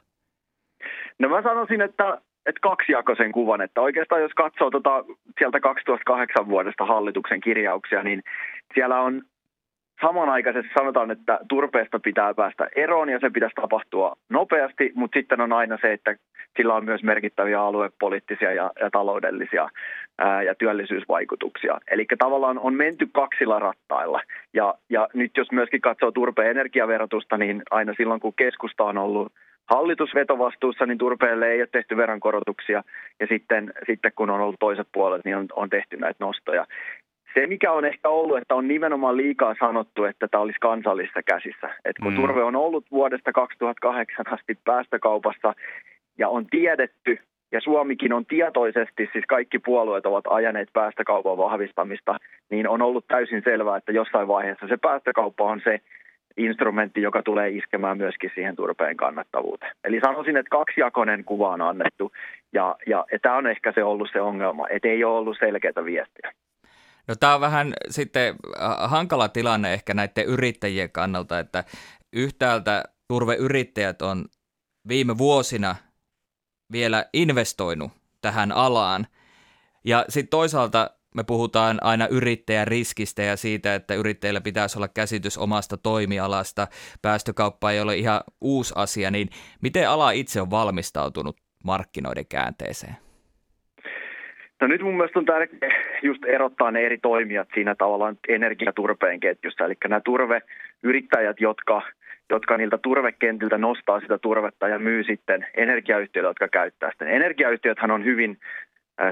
No 1.18 1.28
mä 1.28 1.42
sanoisin, 1.42 1.80
että, 1.80 2.18
että 2.46 2.60
kaksijakoisen 2.60 3.32
kuvan, 3.32 3.62
että 3.62 3.80
oikeastaan 3.80 4.22
jos 4.22 4.32
katsoo 4.36 4.70
tota, 4.70 5.04
sieltä 5.38 5.60
2008 5.60 6.48
vuodesta 6.48 6.84
hallituksen 6.84 7.40
kirjauksia, 7.40 8.02
niin 8.02 8.22
siellä 8.74 9.00
on 9.00 9.22
samanaikaisesti 10.06 10.72
sanotaan, 10.78 11.10
että 11.10 11.38
turpeesta 11.48 11.98
pitää 11.98 12.34
päästä 12.34 12.68
eroon 12.76 13.08
ja 13.08 13.18
se 13.20 13.30
pitäisi 13.30 13.54
tapahtua 13.54 14.16
nopeasti, 14.30 14.92
mutta 14.94 15.18
sitten 15.18 15.40
on 15.40 15.52
aina 15.52 15.78
se, 15.80 15.92
että 15.92 16.16
sillä 16.56 16.74
on 16.74 16.84
myös 16.84 17.02
merkittäviä 17.02 17.60
aluepoliittisia 17.60 18.52
ja, 18.52 18.70
ja 18.80 18.90
taloudellisia 18.90 19.68
ää, 20.18 20.42
ja 20.42 20.54
työllisyysvaikutuksia. 20.54 21.78
Eli 21.90 22.06
tavallaan 22.18 22.58
on 22.58 22.74
menty 22.74 23.08
kaksilla 23.12 23.58
rattailla. 23.58 24.20
Ja, 24.54 24.74
ja 24.90 25.08
nyt 25.14 25.30
jos 25.36 25.52
myöskin 25.52 25.80
katsoo 25.80 26.10
turpeen 26.10 26.50
energiaverotusta, 26.50 27.38
niin 27.38 27.62
aina 27.70 27.94
silloin 27.96 28.20
kun 28.20 28.34
keskusta 28.36 28.84
on 28.84 28.98
ollut 28.98 29.32
hallitusvetovastuussa, 29.70 30.86
niin 30.86 30.98
turpeelle 30.98 31.46
ei 31.46 31.60
ole 31.60 31.68
tehty 31.72 31.96
veronkorotuksia 31.96 32.82
ja 33.20 33.26
sitten, 33.26 33.72
sitten 33.86 34.12
kun 34.16 34.30
on 34.30 34.40
ollut 34.40 34.60
toiset 34.60 34.88
puolet, 34.92 35.24
niin 35.24 35.36
on, 35.36 35.46
on 35.56 35.70
tehty 35.70 35.96
näitä 35.96 36.24
nostoja 36.24 36.66
se, 37.34 37.46
mikä 37.46 37.72
on 37.72 37.84
ehkä 37.84 38.08
ollut, 38.08 38.38
että 38.38 38.54
on 38.54 38.68
nimenomaan 38.68 39.16
liikaa 39.16 39.54
sanottu, 39.60 40.04
että 40.04 40.28
tämä 40.28 40.42
olisi 40.42 40.58
kansallista 40.60 41.22
käsissä. 41.22 41.70
Et 41.84 41.96
kun 42.02 42.12
mm. 42.12 42.16
turve 42.16 42.42
on 42.42 42.56
ollut 42.56 42.90
vuodesta 42.90 43.32
2008 43.32 44.24
asti 44.32 44.58
päästökaupassa 44.64 45.54
ja 46.18 46.28
on 46.28 46.46
tiedetty, 46.46 47.18
ja 47.52 47.60
Suomikin 47.60 48.12
on 48.12 48.26
tietoisesti, 48.26 49.08
siis 49.12 49.24
kaikki 49.28 49.58
puolueet 49.58 50.06
ovat 50.06 50.24
ajaneet 50.28 50.68
päästökaupan 50.72 51.38
vahvistamista, 51.38 52.16
niin 52.50 52.68
on 52.68 52.82
ollut 52.82 53.04
täysin 53.08 53.42
selvää, 53.44 53.76
että 53.76 53.92
jossain 53.92 54.28
vaiheessa 54.28 54.66
se 54.68 54.76
päästökauppa 54.76 55.44
on 55.44 55.60
se 55.64 55.80
instrumentti, 56.36 57.02
joka 57.02 57.22
tulee 57.22 57.50
iskemään 57.50 57.96
myöskin 57.96 58.30
siihen 58.34 58.56
turpeen 58.56 58.96
kannattavuuteen. 58.96 59.76
Eli 59.84 60.00
sanoisin, 60.00 60.36
että 60.36 60.50
kaksijakoinen 60.50 61.24
kuva 61.24 61.48
on 61.48 61.60
annettu, 61.60 62.12
ja, 62.52 62.76
ja, 62.86 63.04
ja 63.12 63.18
tämä 63.18 63.36
on 63.36 63.46
ehkä 63.46 63.72
se 63.72 63.84
ollut 63.84 64.08
se 64.12 64.20
ongelma, 64.20 64.68
että 64.68 64.88
ei 64.88 65.04
ole 65.04 65.18
ollut 65.18 65.36
selkeää 65.38 65.84
viestiä. 65.84 66.32
No 67.08 67.14
tämä 67.16 67.34
on 67.34 67.40
vähän 67.40 67.74
sitten 67.90 68.34
äh, 68.60 68.90
hankala 68.90 69.28
tilanne 69.28 69.74
ehkä 69.74 69.94
näiden 69.94 70.26
yrittäjien 70.26 70.90
kannalta, 70.90 71.38
että 71.38 71.64
yhtäältä 72.12 72.84
turveyrittäjät 73.08 74.02
on 74.02 74.24
viime 74.88 75.18
vuosina 75.18 75.76
vielä 76.72 77.06
investoinut 77.12 77.92
tähän 78.20 78.52
alaan. 78.52 79.06
Ja 79.84 80.04
sitten 80.08 80.30
toisaalta 80.30 80.90
me 81.14 81.24
puhutaan 81.24 81.78
aina 81.82 82.06
yrittäjän 82.06 82.68
riskistä 82.68 83.22
ja 83.22 83.36
siitä, 83.36 83.74
että 83.74 83.94
yrittäjillä 83.94 84.40
pitäisi 84.40 84.78
olla 84.78 84.88
käsitys 84.88 85.38
omasta 85.38 85.76
toimialasta. 85.76 86.68
Päästökauppa 87.02 87.70
ei 87.70 87.80
ole 87.80 87.96
ihan 87.96 88.20
uusi 88.40 88.72
asia, 88.76 89.10
niin 89.10 89.30
miten 89.60 89.88
ala 89.88 90.10
itse 90.10 90.40
on 90.40 90.50
valmistautunut 90.50 91.36
markkinoiden 91.64 92.26
käänteeseen? 92.26 92.96
No 94.62 94.68
nyt 94.68 94.82
mun 94.82 94.96
mielestä 94.96 95.18
on 95.18 95.24
tärkeää 95.24 95.72
just 96.02 96.24
erottaa 96.24 96.70
ne 96.70 96.80
eri 96.80 96.98
toimijat 96.98 97.48
siinä 97.54 97.74
tavallaan 97.74 98.18
energiaturpeen 98.28 99.20
ketjussa. 99.20 99.64
Eli 99.64 99.74
nämä 99.88 100.00
turveyrittäjät, 100.00 101.40
jotka, 101.40 101.82
jotka 102.30 102.56
niiltä 102.56 102.78
turvekentiltä 102.78 103.58
nostaa 103.58 104.00
sitä 104.00 104.18
turvetta 104.18 104.68
ja 104.68 104.78
myy 104.78 105.04
sitten 105.04 105.46
energiayhtiöille, 105.56 106.30
jotka 106.30 106.48
käyttää 106.48 106.92
sitä. 106.92 107.04
Energiayhtiöthän 107.04 107.90
on 107.90 108.04
hyvin 108.04 108.38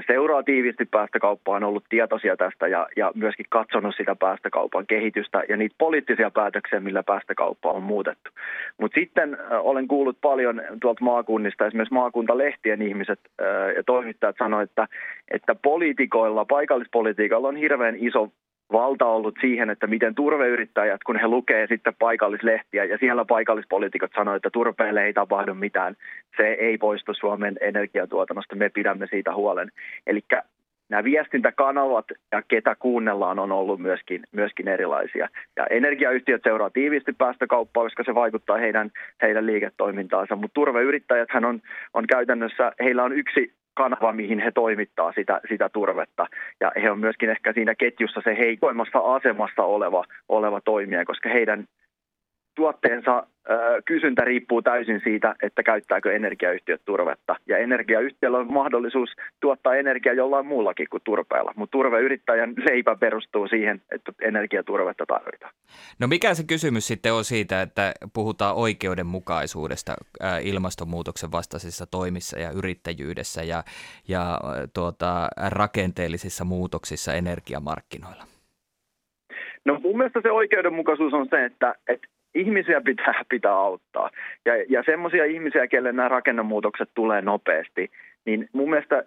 seuraa 0.07 0.43
tiiviisti 0.43 0.85
päästökauppaa, 0.85 1.55
on 1.55 1.63
ollut 1.63 1.83
tietoisia 1.89 2.37
tästä 2.37 2.67
ja, 2.67 2.87
ja 2.95 3.11
myöskin 3.15 3.45
katsonut 3.49 3.95
sitä 3.97 4.15
päästökaupan 4.15 4.87
kehitystä 4.87 5.43
ja 5.49 5.57
niitä 5.57 5.75
poliittisia 5.77 6.31
päätöksiä, 6.31 6.79
millä 6.79 7.03
päästökauppa 7.03 7.71
on 7.71 7.83
muutettu. 7.83 8.31
Mutta 8.77 8.99
sitten 8.99 9.37
olen 9.51 9.87
kuullut 9.87 10.17
paljon 10.21 10.61
tuolta 10.81 11.03
maakunnista, 11.03 11.67
esimerkiksi 11.67 11.93
maakuntalehtien 11.93 12.81
ihmiset 12.81 13.19
ja 13.75 13.83
toimittajat 13.85 14.35
sanoivat, 14.39 14.69
että, 14.69 14.87
että 15.31 15.55
poliitikoilla, 15.55 16.45
paikallispolitiikalla 16.45 17.47
on 17.47 17.55
hirveän 17.55 17.95
iso 17.95 18.31
valta 18.71 19.05
ollut 19.05 19.35
siihen, 19.41 19.69
että 19.69 19.87
miten 19.87 20.15
turveyrittäjät, 20.15 21.03
kun 21.03 21.19
he 21.19 21.27
lukee 21.27 21.67
sitten 21.67 21.93
paikallislehtiä 21.99 22.83
ja 22.83 22.97
siellä 22.97 23.25
paikallispoliitikot 23.25 24.11
sanoivat, 24.15 24.37
että 24.37 24.49
turpeelle 24.49 25.05
ei 25.05 25.13
tapahdu 25.13 25.53
mitään, 25.53 25.95
se 26.37 26.47
ei 26.47 26.77
poistu 26.77 27.13
Suomen 27.13 27.57
energiatuotannosta, 27.61 28.55
me 28.55 28.69
pidämme 28.69 29.07
siitä 29.07 29.35
huolen. 29.35 29.71
Eli 30.07 30.21
nämä 30.89 31.03
viestintäkanavat 31.03 32.05
ja 32.31 32.41
ketä 32.41 32.75
kuunnellaan 32.75 33.39
on 33.39 33.51
ollut 33.51 33.79
myöskin, 33.79 34.23
myöskin 34.31 34.67
erilaisia. 34.67 35.27
Ja 35.55 35.65
energiayhtiöt 35.69 36.41
seuraa 36.43 36.69
tiiviisti 36.69 37.13
päästökauppaa, 37.13 37.83
koska 37.83 38.03
se 38.03 38.15
vaikuttaa 38.15 38.57
heidän, 38.57 38.91
heidän 39.21 39.45
liiketoimintaansa, 39.45 40.35
mutta 40.35 40.53
turveyrittäjäthän 40.53 41.45
on, 41.45 41.61
on 41.93 42.07
käytännössä, 42.07 42.71
heillä 42.79 43.03
on 43.03 43.13
yksi 43.13 43.53
kanava, 43.73 44.13
mihin 44.13 44.39
he 44.39 44.51
toimittaa 44.51 45.11
sitä, 45.11 45.41
sitä 45.49 45.69
turvetta. 45.69 46.27
Ja 46.59 46.71
he 46.81 46.91
on 46.91 46.99
myöskin 46.99 47.29
ehkä 47.29 47.53
siinä 47.53 47.75
ketjussa 47.75 48.21
se 48.23 48.37
heikoimmassa 48.37 48.99
asemassa 48.99 49.63
oleva, 49.63 50.03
oleva 50.29 50.61
toimija, 50.61 51.05
koska 51.05 51.29
heidän 51.29 51.65
tuotteensa 52.55 53.27
kysyntä 53.85 54.25
riippuu 54.25 54.61
täysin 54.61 55.01
siitä, 55.03 55.35
että 55.43 55.63
käyttääkö 55.63 56.15
energiayhtiöt 56.15 56.81
turvetta. 56.85 57.35
Ja 57.47 57.57
energiayhtiöllä 57.57 58.37
on 58.37 58.53
mahdollisuus 58.53 59.09
tuottaa 59.39 59.75
energiaa 59.75 60.15
jollain 60.15 60.45
muullakin 60.45 60.87
kuin 60.89 61.01
turpeella. 61.03 61.53
Mutta 61.55 61.71
turveyrittäjän 61.71 62.53
leipä 62.69 62.95
perustuu 62.95 63.47
siihen, 63.47 63.81
että 63.91 64.13
energiaturvetta 64.21 65.05
tarvitaan. 65.05 65.53
No 65.99 66.07
mikä 66.07 66.33
se 66.33 66.43
kysymys 66.43 66.87
sitten 66.87 67.13
on 67.13 67.23
siitä, 67.23 67.61
että 67.61 67.93
puhutaan 68.13 68.55
oikeudenmukaisuudesta 68.55 69.93
ilmastonmuutoksen 70.41 71.31
vastaisissa 71.31 71.85
toimissa 71.85 72.39
ja 72.39 72.51
yrittäjyydessä 72.51 73.43
ja, 73.43 73.63
ja 74.07 74.39
tuota, 74.73 75.27
rakenteellisissa 75.49 76.45
muutoksissa 76.45 77.13
energiamarkkinoilla? 77.13 78.23
No 79.65 79.79
mun 79.79 79.97
mielestä 79.97 80.19
se 80.23 80.31
oikeudenmukaisuus 80.31 81.13
on 81.13 81.27
se, 81.29 81.45
että, 81.45 81.75
että 81.87 82.07
ihmisiä 82.35 82.81
pitää, 82.81 83.23
pitää 83.29 83.53
auttaa. 83.53 84.09
Ja, 84.45 84.53
ja 84.69 84.83
semmoisia 84.83 85.25
ihmisiä, 85.25 85.67
kelle 85.67 85.91
nämä 85.91 86.09
rakennemuutokset 86.09 86.89
tulee 86.93 87.21
nopeasti, 87.21 87.91
niin 88.25 88.49
mun 88.53 88.69
mielestä 88.69 89.03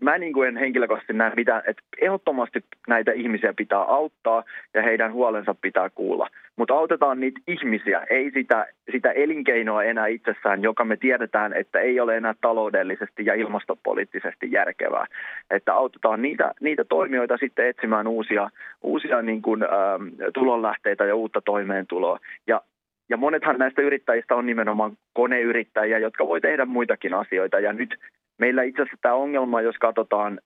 mä 0.00 0.18
niin 0.18 0.32
kuin 0.32 0.48
en 0.48 0.56
henkilökohtaisesti 0.56 1.12
näe 1.12 1.32
mitään, 1.36 1.62
että 1.66 1.82
ehdottomasti 2.00 2.64
näitä 2.88 3.12
ihmisiä 3.12 3.54
pitää 3.56 3.82
auttaa 3.82 4.44
ja 4.74 4.82
heidän 4.82 5.12
huolensa 5.12 5.54
pitää 5.54 5.90
kuulla. 5.90 6.28
Mutta 6.56 6.74
autetaan 6.74 7.20
niitä 7.20 7.40
ihmisiä, 7.46 8.06
ei 8.10 8.30
sitä, 8.30 8.66
sitä 8.92 9.10
elinkeinoa 9.10 9.84
enää 9.84 10.06
itsessään, 10.06 10.62
joka 10.62 10.84
me 10.84 10.96
tiedetään, 10.96 11.52
että 11.52 11.80
ei 11.80 12.00
ole 12.00 12.16
enää 12.16 12.34
taloudellisesti 12.40 13.24
ja 13.26 13.34
ilmastopoliittisesti 13.34 14.52
järkevää. 14.52 15.06
Että 15.50 15.74
autetaan 15.74 16.22
niitä, 16.22 16.52
niitä 16.60 16.84
toimijoita 16.84 17.36
sitten 17.36 17.66
etsimään 17.66 18.06
uusia, 18.06 18.50
uusia 18.82 19.22
niin 19.22 19.42
kuin, 19.42 19.62
ähm, 19.62 20.08
tulonlähteitä 20.34 21.04
ja 21.04 21.14
uutta 21.14 21.40
toimeentuloa. 21.40 22.18
Ja 22.46 22.62
ja 23.08 23.16
monethan 23.16 23.58
näistä 23.58 23.82
yrittäjistä 23.82 24.34
on 24.34 24.46
nimenomaan 24.46 24.92
koneyrittäjiä, 25.12 25.98
jotka 25.98 26.26
voi 26.26 26.40
tehdä 26.40 26.64
muitakin 26.64 27.14
asioita. 27.14 27.60
Ja 27.60 27.72
nyt 27.72 27.98
Meillä 28.42 28.62
itse 28.62 28.82
asiassa 28.82 28.98
tämä 29.02 29.14
ongelma, 29.14 29.60
jos 29.60 29.76
katsotaan, 29.80 30.40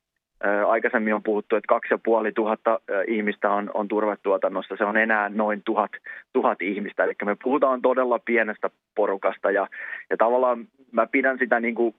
aikaisemmin 0.66 1.14
on 1.14 1.22
puhuttu, 1.22 1.56
että 1.56 1.68
2500 1.68 2.78
ihmistä 3.06 3.50
on, 3.50 3.70
on 3.74 3.88
turvetuotannossa, 3.88 4.76
se 4.76 4.84
on 4.84 4.96
enää 4.96 5.28
noin 5.28 5.62
tuhat, 5.64 5.90
tuhat 6.32 6.62
ihmistä. 6.62 7.04
Eli 7.04 7.12
me 7.24 7.36
puhutaan 7.42 7.82
todella 7.82 8.18
pienestä 8.18 8.70
porukasta 8.94 9.50
ja, 9.50 9.68
ja 10.10 10.16
tavallaan 10.16 10.68
mä 10.92 11.06
pidän 11.06 11.38
sitä 11.38 11.60
niin 11.60 11.74
kuin 11.74 11.94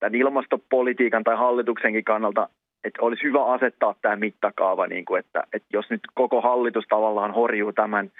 tämän 0.00 0.14
ilmastopolitiikan 0.14 1.24
tai 1.24 1.36
hallituksenkin 1.36 2.04
kannalta, 2.04 2.48
että 2.84 3.02
olisi 3.02 3.22
hyvä 3.22 3.44
asettaa 3.44 3.94
tämä 4.02 4.16
mittakaava, 4.16 4.86
niin 4.86 5.04
kuin, 5.04 5.20
että, 5.20 5.44
että 5.52 5.68
jos 5.72 5.90
nyt 5.90 6.00
koko 6.14 6.40
hallitus 6.40 6.84
tavallaan 6.88 7.34
horjuu 7.34 7.72
tämän 7.72 8.10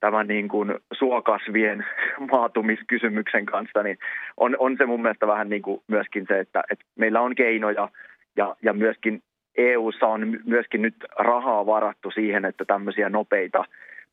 tämän 0.00 0.28
niin 0.28 0.48
kuin 0.48 0.74
suokasvien 0.92 1.86
maatumiskysymyksen 2.32 3.46
kanssa, 3.46 3.82
niin 3.82 3.98
on, 4.36 4.56
on 4.58 4.74
se 4.78 4.86
mun 4.86 5.02
mielestä 5.02 5.26
vähän 5.26 5.48
niin 5.48 5.62
kuin 5.62 5.82
myöskin 5.86 6.24
se, 6.28 6.40
että, 6.40 6.62
että 6.70 6.84
meillä 6.96 7.20
on 7.20 7.34
keinoja 7.34 7.88
ja, 8.36 8.56
ja 8.62 8.72
myöskin 8.72 9.22
EU:ssa 9.56 10.06
on 10.06 10.38
myöskin 10.44 10.82
nyt 10.82 10.94
rahaa 11.18 11.66
varattu 11.66 12.10
siihen, 12.10 12.44
että 12.44 12.64
tämmöisiä 12.64 13.08
nopeita 13.08 13.64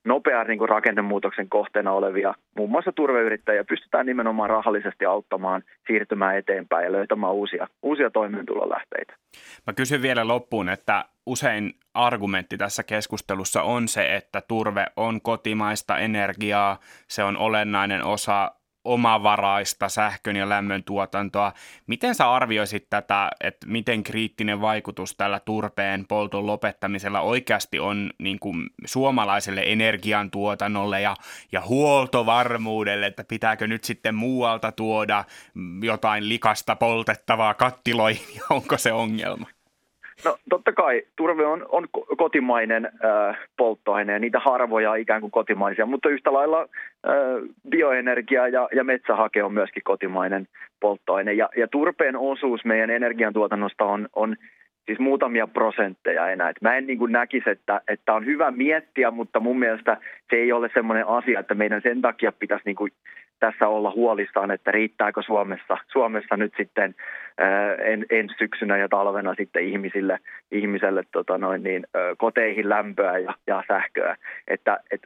nopean 0.06 0.48
niin 0.48 0.58
kuin 0.58 0.70
rakennemuutoksen 0.70 1.50
kohteena 1.50 1.92
olevia, 1.92 2.34
muun 2.56 2.70
muassa 2.70 2.92
turveyrittäjiä, 2.92 3.64
pystytään 3.64 4.06
nimenomaan 4.06 4.50
rahallisesti 4.50 5.06
auttamaan 5.06 5.64
siirtymään 5.88 6.38
eteenpäin 6.38 6.86
ja 6.86 6.92
löytämään 6.92 7.34
uusia, 7.34 7.68
uusia 7.84 8.10
toimeentulolähteitä. 8.10 9.14
Mä 9.68 9.74
kysyn 9.74 10.02
vielä 10.02 10.28
loppuun, 10.28 10.70
että 10.70 11.06
usein 11.26 11.74
argumentti 11.94 12.58
tässä 12.58 12.84
keskustelussa 12.84 13.62
on 13.62 13.88
se, 13.88 14.16
että 14.16 14.42
turve 14.48 14.86
on 14.96 15.22
kotimaista 15.22 15.98
energiaa, 15.98 16.80
se 17.08 17.24
on 17.24 17.38
olennainen 17.38 18.06
osa 18.06 18.52
omavaraista 18.88 19.90
sähkön 19.90 20.36
ja 20.36 20.50
lämmön 20.50 20.84
tuotantoa. 20.84 21.54
Miten 21.88 22.16
sä 22.16 22.32
arvioisit 22.32 22.90
tätä, 22.90 23.32
että 23.42 23.68
miten 23.68 24.04
kriittinen 24.04 24.62
vaikutus 24.62 25.16
tällä 25.16 25.40
turpeen 25.40 26.06
polton 26.08 26.48
lopettamisella 26.48 27.22
oikeasti 27.22 27.80
on 27.80 28.12
niin 28.20 28.40
kuin 28.40 28.70
suomalaiselle 28.86 29.64
energiantuotannolle 29.66 31.02
ja, 31.02 31.16
ja 31.52 31.62
huoltovarmuudelle, 31.62 33.08
että 33.08 33.24
pitääkö 33.24 33.68
nyt 33.68 33.84
sitten 33.84 34.16
muualta 34.16 34.72
tuoda 34.72 35.24
jotain 35.82 36.30
likasta 36.30 36.76
poltettavaa 36.76 37.54
kattiloihin 37.54 38.36
ja 38.36 38.42
onko 38.50 38.78
se 38.78 38.94
ongelma? 38.94 39.57
No 40.26 40.38
totta 40.50 40.74
kai 40.74 41.04
turve 41.16 41.46
on, 41.46 41.66
on 41.70 41.88
kotimainen 42.18 42.86
äh, 42.86 43.38
polttoaine 43.58 44.14
ja 44.14 44.20
niitä 44.20 44.40
harvoja 44.40 44.96
ikään 44.96 45.22
kuin 45.22 45.32
kotimaisia, 45.32 45.86
mutta 45.86 46.10
yhtä 46.10 46.34
lailla 46.34 46.62
äh, 46.62 47.16
bioenergia 47.70 48.48
ja, 48.48 48.70
ja 48.76 48.84
metsähake 48.84 49.44
on 49.44 49.54
myöskin 49.54 49.84
kotimainen 49.84 50.48
polttoaine. 50.80 51.34
Ja, 51.34 51.50
ja 51.58 51.68
turpeen 51.68 52.16
osuus 52.16 52.66
meidän 52.66 52.90
energiantuotannosta 52.90 53.86
on, 53.86 54.08
on 54.16 54.36
siis 54.86 55.00
muutamia 55.00 55.48
prosentteja 55.48 56.30
enää. 56.30 56.50
Et 56.50 56.62
mä 56.62 56.78
en 56.78 56.88
niin 56.88 57.00
kuin 57.00 57.12
näkisi, 57.12 57.50
että, 57.50 57.82
että 57.88 58.14
on 58.14 58.26
hyvä 58.26 58.52
miettiä, 58.52 59.12
mutta 59.12 59.40
mun 59.40 59.60
mielestä 59.60 59.98
se 60.30 60.36
ei 60.36 60.52
ole 60.52 60.70
semmoinen 60.74 61.08
asia, 61.08 61.40
että 61.40 61.56
meidän 61.56 61.82
sen 61.82 62.02
takia 62.02 62.32
pitäisi 62.32 62.66
niin 62.66 62.76
kuin 62.76 62.92
tässä 63.40 63.68
olla 63.68 63.92
huolissaan, 63.92 64.52
että 64.52 64.72
riittääkö 64.72 65.22
Suomessa, 65.22 65.78
Suomessa 65.88 66.38
nyt 66.38 66.54
sitten 66.58 66.96
ää, 67.38 67.76
en, 67.76 68.06
ensi 68.10 68.36
syksynä 68.38 68.78
ja 68.78 68.90
talvena 68.90 69.36
sitten 69.36 69.64
ihmisille, 69.64 70.20
ihmiselle 70.52 71.04
tota 71.12 71.38
noin 71.38 71.64
niin, 71.64 71.88
koteihin 72.18 72.70
lämpöä 72.70 73.18
ja, 73.18 73.34
ja 73.48 73.64
sähköä. 73.68 74.16
Että, 74.48 74.80
et, 74.92 75.02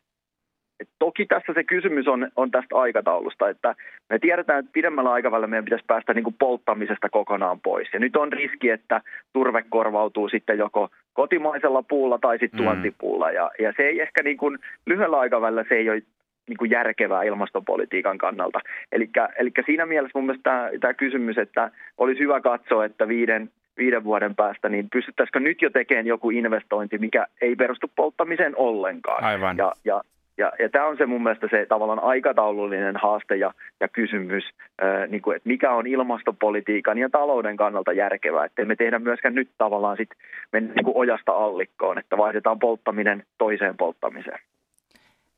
et 0.80 0.90
toki 1.00 1.26
tässä 1.26 1.54
se 1.54 1.64
kysymys 1.64 2.08
on, 2.08 2.32
on 2.36 2.52
tästä 2.52 2.76
aikataulusta, 2.76 3.50
että 3.50 3.76
me 4.10 4.20
tiedetään, 4.20 4.60
että 4.60 4.72
pidemmällä 4.74 5.12
aikavälillä 5.12 5.48
meidän 5.48 5.66
pitäisi 5.66 5.86
päästä 5.88 6.14
niin 6.14 6.24
kuin 6.24 6.36
polttamisesta 6.40 7.10
kokonaan 7.10 7.60
pois. 7.60 7.88
Ja 7.94 8.00
nyt 8.00 8.16
on 8.16 8.34
riski, 8.34 8.70
että 8.70 9.02
turve 9.34 9.64
korvautuu 9.70 10.30
sitten 10.30 10.58
joko 10.58 10.90
kotimaisella 11.14 11.84
puulla 11.84 12.20
tai 12.20 12.40
sitten 12.40 12.60
mm. 12.60 12.64
tuontipuulla. 12.64 13.32
Ja, 13.32 13.52
ja 13.60 13.74
se 13.78 13.84
ei 13.84 14.02
ehkä 14.02 14.24
niin 14.24 14.38
kuin, 14.38 14.60
lyhyellä 14.86 15.20
aikavälillä 15.20 15.66
se 15.70 15.76
ei 15.76 15.90
ole 15.90 16.02
niin 16.48 16.58
kuin 16.58 16.72
järkevää 16.72 17.24
ilmastopolitiikan 17.24 18.18
kannalta. 18.18 18.60
Eli 18.92 19.52
siinä 19.66 19.86
mielessä 19.86 20.20
mun 20.20 20.26
mielestä 20.26 20.50
tämä, 20.50 20.70
tämä 20.80 20.94
kysymys, 20.94 21.38
että 21.38 21.72
olisi 21.98 22.20
hyvä 22.20 22.42
katsoa, 22.42 22.86
että 22.86 23.08
viiden, 23.08 23.50
viiden 23.78 24.04
vuoden 24.04 24.36
päästä, 24.36 24.70
niin 24.70 24.88
pystyttäisikö 24.94 25.40
nyt 25.40 25.62
jo 25.62 25.70
tekemään 25.70 26.08
joku 26.08 26.30
investointi, 26.30 26.98
mikä 26.98 27.28
ei 27.42 27.56
perustu 27.56 27.92
polttamiseen 27.96 28.54
ollenkaan. 28.58 29.24
Aivan. 29.24 29.58
Ja, 29.58 29.72
ja, 29.86 30.02
ja, 30.38 30.52
ja 30.60 30.70
tämä 30.70 30.86
on 30.86 30.98
se 30.98 31.06
mun 31.06 31.24
mielestä 31.24 31.48
se 31.52 31.66
tavallaan 31.70 32.04
aikataulullinen 32.04 32.96
haaste 32.98 33.36
ja, 33.36 33.54
ja 33.80 33.88
kysymys, 33.88 34.44
ää, 34.82 35.08
niin 35.08 35.22
kuin, 35.22 35.36
että 35.36 35.50
mikä 35.50 35.72
on 35.72 35.88
ilmastopolitiikan 35.88 36.98
ja 36.98 37.10
talouden 37.10 37.58
kannalta 37.58 37.94
järkevää. 37.94 38.46
Että 38.46 38.66
me 38.66 38.76
tehdä 38.76 39.00
myöskään 39.00 39.36
nyt 39.36 39.50
tavallaan 39.58 39.98
sit 39.98 40.10
mennä 40.52 40.74
niin 40.74 40.86
kuin 40.86 40.98
ojasta 40.98 41.32
allikkoon, 41.32 41.98
että 41.98 42.18
vaihdetaan 42.18 42.60
polttaminen 42.60 43.24
toiseen 43.38 43.78
polttamiseen. 43.78 44.40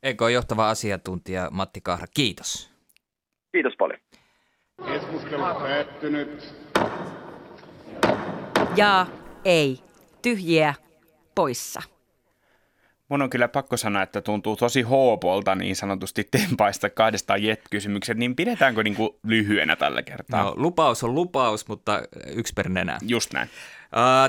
EK 0.04 0.20
johtava 0.32 0.70
asiantuntija 0.70 1.48
Matti 1.50 1.80
Kahra, 1.80 2.06
kiitos. 2.14 2.70
Kiitos 3.52 3.72
paljon. 3.78 4.00
Keskustelu 4.86 5.42
päättynyt. 5.42 6.54
Ja 8.76 9.06
ei. 9.44 9.80
Tyhjiä 10.22 10.74
poissa. 11.34 11.82
Mun 13.08 13.22
on 13.22 13.30
kyllä 13.30 13.48
pakko 13.48 13.76
sanoa, 13.76 14.02
että 14.02 14.20
tuntuu 14.20 14.56
tosi 14.56 14.82
hoopolta 14.82 15.54
niin 15.54 15.76
sanotusti 15.76 16.28
tempaista 16.30 16.90
kahdesta 16.90 17.36
jet-kysymykset, 17.36 18.16
niin 18.16 18.36
pidetäänkö 18.36 18.82
niin 18.82 18.96
kuin 18.96 19.10
lyhyenä 19.26 19.76
tällä 19.76 20.02
kertaa? 20.02 20.42
No, 20.42 20.52
lupaus 20.56 21.04
on 21.04 21.14
lupaus, 21.14 21.68
mutta 21.68 22.02
yksi 22.26 22.52
per 22.56 22.68
nenä. 22.68 22.98
Just 23.02 23.32
näin. 23.32 23.48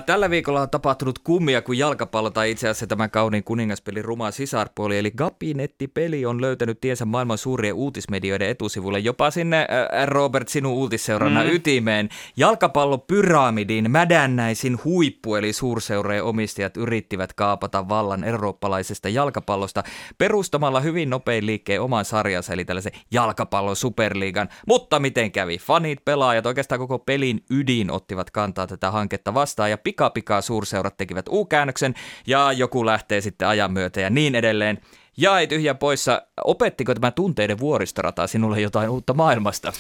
Tällä 0.06 0.30
viikolla 0.30 0.62
on 0.62 0.70
tapahtunut 0.70 1.20
kummia 1.20 1.62
kuin 1.62 1.80
jalkapallo 1.80 2.30
tai 2.30 2.52
itse 2.52 2.70
asiassa 2.70 2.88
tämän 2.88 3.12
kauniin 3.12 3.44
kuningaspelin 3.44 4.06
ruma 4.06 4.32
sisarpuoli. 4.32 4.98
Eli 4.98 5.12
Gapi-nettipeli 5.12 6.26
on 6.26 6.42
löytänyt 6.42 6.82
tiensä 6.82 7.06
maailman 7.06 7.38
suurien 7.38 7.74
uutismedioiden 7.74 8.50
etusivulle, 8.50 9.00
jopa 9.00 9.32
sinne 9.32 9.68
Robert 10.06 10.48
sinun 10.48 10.74
uutisseurannan 10.74 11.48
mm. 11.48 11.54
ytimeen. 11.54 12.10
Jalkapallopyramidin 12.38 13.92
mädännäisin 13.92 14.80
huippu 14.84 15.36
eli 15.36 15.54
suurseurojen 15.54 16.24
omistajat 16.24 16.78
yrittivät 16.78 17.34
kaapata 17.34 17.90
vallan 17.90 18.24
eurooppalaisesta 18.24 19.10
jalkapallosta 19.10 19.84
perustamalla 20.18 20.80
hyvin 20.80 21.10
nopein 21.10 21.46
liikkeen 21.46 21.82
oman 21.82 22.06
sarjansa 22.06 22.54
eli 22.54 22.66
tällaisen 22.66 22.94
jalkapallon 23.12 23.76
superliigan. 23.76 24.50
Mutta 24.68 25.00
miten 25.00 25.32
kävi? 25.32 25.58
Fanit, 25.58 26.06
pelaajat, 26.06 26.46
oikeastaan 26.46 26.80
koko 26.80 27.00
pelin 27.00 27.44
ydin 27.50 27.92
ottivat 27.92 28.32
kantaa 28.32 28.68
tätä 28.68 28.92
hanketta 28.92 29.34
vastaan 29.34 29.55
vastaan 29.56 29.70
ja 29.70 29.78
pikapikaa 29.78 30.42
suurseurat 30.42 30.98
tekivät 30.98 31.26
U-käännöksen 31.30 31.94
ja 32.28 32.52
joku 32.52 32.86
lähtee 32.86 33.22
sitten 33.22 33.48
ajan 33.48 33.72
myötä 33.72 34.02
ja 34.02 34.10
niin 34.10 34.36
edelleen. 34.36 34.78
Ja 35.18 35.40
ei 35.40 35.48
tyhjä 35.48 35.76
poissa, 35.76 36.22
opettiko 36.44 36.94
tämä 36.94 37.12
tunteiden 37.12 37.60
vuoristorata 37.60 38.28
sinulle 38.28 38.62
jotain 38.62 38.90
uutta 38.90 39.14
maailmasta? 39.14 39.74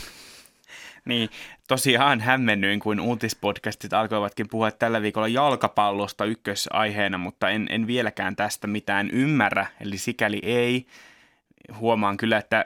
Niin, 1.05 1.29
tosiaan 1.67 2.21
hämmennyin, 2.21 2.79
kun 2.79 2.99
uutispodcastit 2.99 3.93
alkoivatkin 3.93 4.49
puhua 4.49 4.71
tällä 4.71 5.01
viikolla 5.01 5.27
jalkapallosta 5.27 6.25
ykkösaiheena, 6.25 7.17
mutta 7.17 7.49
en, 7.49 7.67
en 7.69 7.88
vieläkään 7.88 8.35
tästä 8.35 8.67
mitään 8.67 9.09
ymmärrä, 9.11 9.67
eli 9.81 9.97
sikäli 9.97 10.39
ei 10.43 10.85
huomaan 11.79 12.17
kyllä, 12.17 12.38
että 12.38 12.63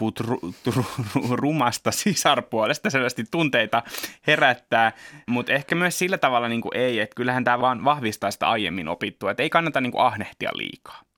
puhut 0.00 0.20
ru, 0.20 0.38
ru, 0.76 0.84
ru, 1.14 1.36
rumasta 1.36 1.90
sisarpuolesta, 1.90 2.90
selvästi 2.90 3.24
tunteita 3.30 3.82
herättää, 4.26 4.92
mutta 5.26 5.52
ehkä 5.52 5.74
myös 5.74 5.98
sillä 5.98 6.18
tavalla 6.18 6.48
niin 6.48 6.60
kuin 6.60 6.76
ei, 6.76 7.00
että 7.00 7.14
kyllähän 7.14 7.44
tämä 7.44 7.60
vaan 7.60 7.84
vahvistaa 7.84 8.30
sitä 8.30 8.48
aiemmin 8.48 8.88
opittua, 8.88 9.30
että 9.30 9.42
ei 9.42 9.50
kannata 9.50 9.80
niin 9.80 9.92
kuin 9.92 10.04
ahnehtia 10.04 10.50
liikaa. 10.54 11.09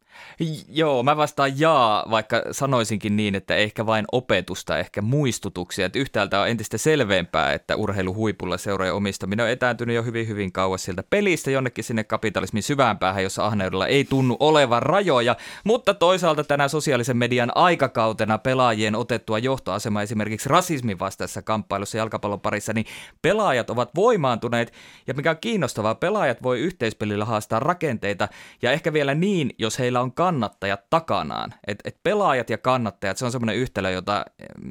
Joo, 0.69 1.03
mä 1.03 1.17
vastaan 1.17 1.61
jaa, 1.61 2.05
vaikka 2.11 2.43
sanoisinkin 2.51 3.17
niin, 3.17 3.35
että 3.35 3.57
ehkä 3.57 3.87
vain 3.87 4.05
opetusta, 4.13 4.79
ehkä 4.79 5.03
muistutuksia. 5.03 5.87
Että 5.87 5.99
yhtäältä 5.99 6.41
on 6.41 6.49
entistä 6.49 6.79
selvempää, 6.79 7.53
että 7.53 7.77
urheiluhuipulla 7.77 8.59
seurojen 8.59 8.95
omistaminen 8.95 9.45
on 9.45 9.51
etääntynyt 9.51 9.97
jo 9.97 10.03
hyvin 10.03 10.29
hyvin 10.29 10.53
kauas 10.53 10.83
sieltä 10.85 11.03
pelistä 11.11 11.51
jonnekin 11.51 11.85
sinne 11.85 12.05
kapitalismin 12.05 12.63
syvään 12.63 12.99
päähän, 12.99 13.23
jossa 13.23 13.47
ahneudella 13.47 13.87
ei 13.87 14.05
tunnu 14.05 14.37
olevan 14.41 14.83
rajoja. 14.83 15.37
Mutta 15.65 15.95
toisaalta 15.95 16.45
tänä 16.45 16.69
sosiaalisen 16.69 17.17
median 17.17 17.53
aikakautena 17.55 18.39
pelaajien 18.39 18.95
otettua 18.95 19.39
johtoasema 19.39 20.03
esimerkiksi 20.03 20.49
rasismin 20.49 20.99
vastaisessa 20.99 21.43
kamppailussa 21.43 21.99
jalkapallon 21.99 22.41
parissa, 22.41 22.73
niin 22.73 22.87
pelaajat 23.23 23.71
ovat 23.71 23.91
voimaantuneet. 23.95 24.73
Ja 25.07 25.15
mikä 25.15 25.31
on 25.31 25.37
kiinnostavaa, 25.41 25.95
pelaajat 25.95 26.43
voi 26.43 26.61
yhteispelillä 26.61 27.25
haastaa 27.25 27.61
rakenteita 27.61 28.29
ja 28.63 28.73
ehkä 28.73 28.93
vielä 28.93 29.15
niin, 29.15 29.55
jos 29.59 29.79
heillä 29.79 30.01
on 30.01 30.13
kannattajat 30.23 30.91
takanaan. 30.91 31.55
Et, 31.67 31.79
et 31.85 31.97
pelaajat 32.03 32.51
ja 32.51 32.59
kannattajat, 32.59 33.17
se 33.17 33.25
on 33.25 33.33
semmoinen 33.33 33.57
yhtälö, 33.57 33.91
jota 33.91 34.25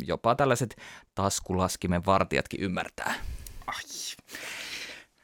jopa 0.07 0.35
tällaiset 0.35 0.75
taskulaskimen 1.15 2.05
vartijatkin 2.05 2.59
ymmärtää. 2.59 3.13
Ai. 3.67 3.83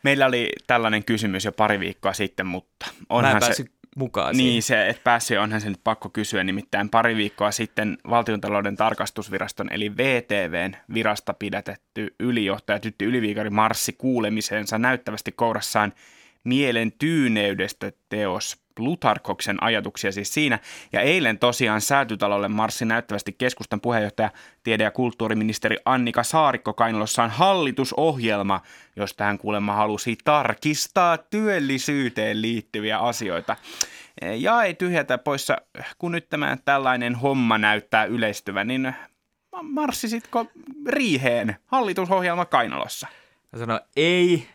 Meillä 0.03 0.25
oli 0.25 0.49
tällainen 0.67 1.03
kysymys 1.03 1.45
jo 1.45 1.51
pari 1.51 1.79
viikkoa 1.79 2.13
sitten, 2.13 2.45
mutta 2.45 2.85
onhan 3.09 3.33
Mä 3.33 3.47
en 3.47 3.55
se... 3.55 3.65
mukaan 3.95 4.37
Niin, 4.37 4.63
se, 4.63 4.87
että 4.87 5.03
päässyt, 5.03 5.37
onhan 5.37 5.61
se 5.61 5.69
nyt 5.69 5.81
pakko 5.83 6.09
kysyä. 6.09 6.43
Nimittäin 6.43 6.89
pari 6.89 7.15
viikkoa 7.15 7.51
sitten 7.51 7.97
valtiontalouden 8.09 8.75
tarkastusviraston 8.75 9.73
eli 9.73 9.97
VTVn 9.97 10.75
virasta 10.93 11.33
pidätetty 11.33 12.15
ylijohtaja 12.19 12.79
Tytti 12.79 13.05
Yliviikari 13.05 13.49
marssi 13.49 13.93
kuulemiseensa 13.93 14.77
näyttävästi 14.77 15.31
kourassaan 15.31 15.93
mielen 16.43 16.91
tyyneydestä 16.91 17.91
teos 18.09 18.66
Plutarkoksen 18.77 19.63
ajatuksia 19.63 20.11
siis 20.11 20.33
siinä. 20.33 20.59
Ja 20.93 21.01
eilen 21.01 21.39
tosiaan 21.39 21.81
säätytalolle 21.81 22.47
marssi 22.47 22.85
näyttävästi 22.85 23.35
keskustan 23.37 23.81
puheenjohtaja, 23.81 24.29
tiede- 24.63 24.83
ja 24.83 24.91
kulttuuriministeri 24.91 25.77
Annika 25.85 26.23
Saarikko 26.23 26.73
kainalossaan 26.73 27.29
hallitusohjelma, 27.29 28.61
josta 28.95 29.23
hän 29.23 29.37
kuulemma 29.37 29.73
halusi 29.73 30.17
tarkistaa 30.23 31.17
työllisyyteen 31.17 32.41
liittyviä 32.41 32.97
asioita. 32.97 33.55
Ja 34.35 34.63
ei 34.63 34.73
tyhjätä 34.73 35.17
poissa, 35.17 35.57
kun 35.97 36.11
nyt 36.11 36.29
tämä 36.29 36.57
tällainen 36.65 37.15
homma 37.15 37.57
näyttää 37.57 38.05
yleistyvän, 38.05 38.67
niin 38.67 38.93
marssisitko 39.61 40.45
riiheen 40.87 41.55
hallitusohjelma 41.65 42.45
kainalossa? 42.45 43.07
Mä 43.51 43.59
sanoin, 43.59 43.81
ei, 43.95 44.47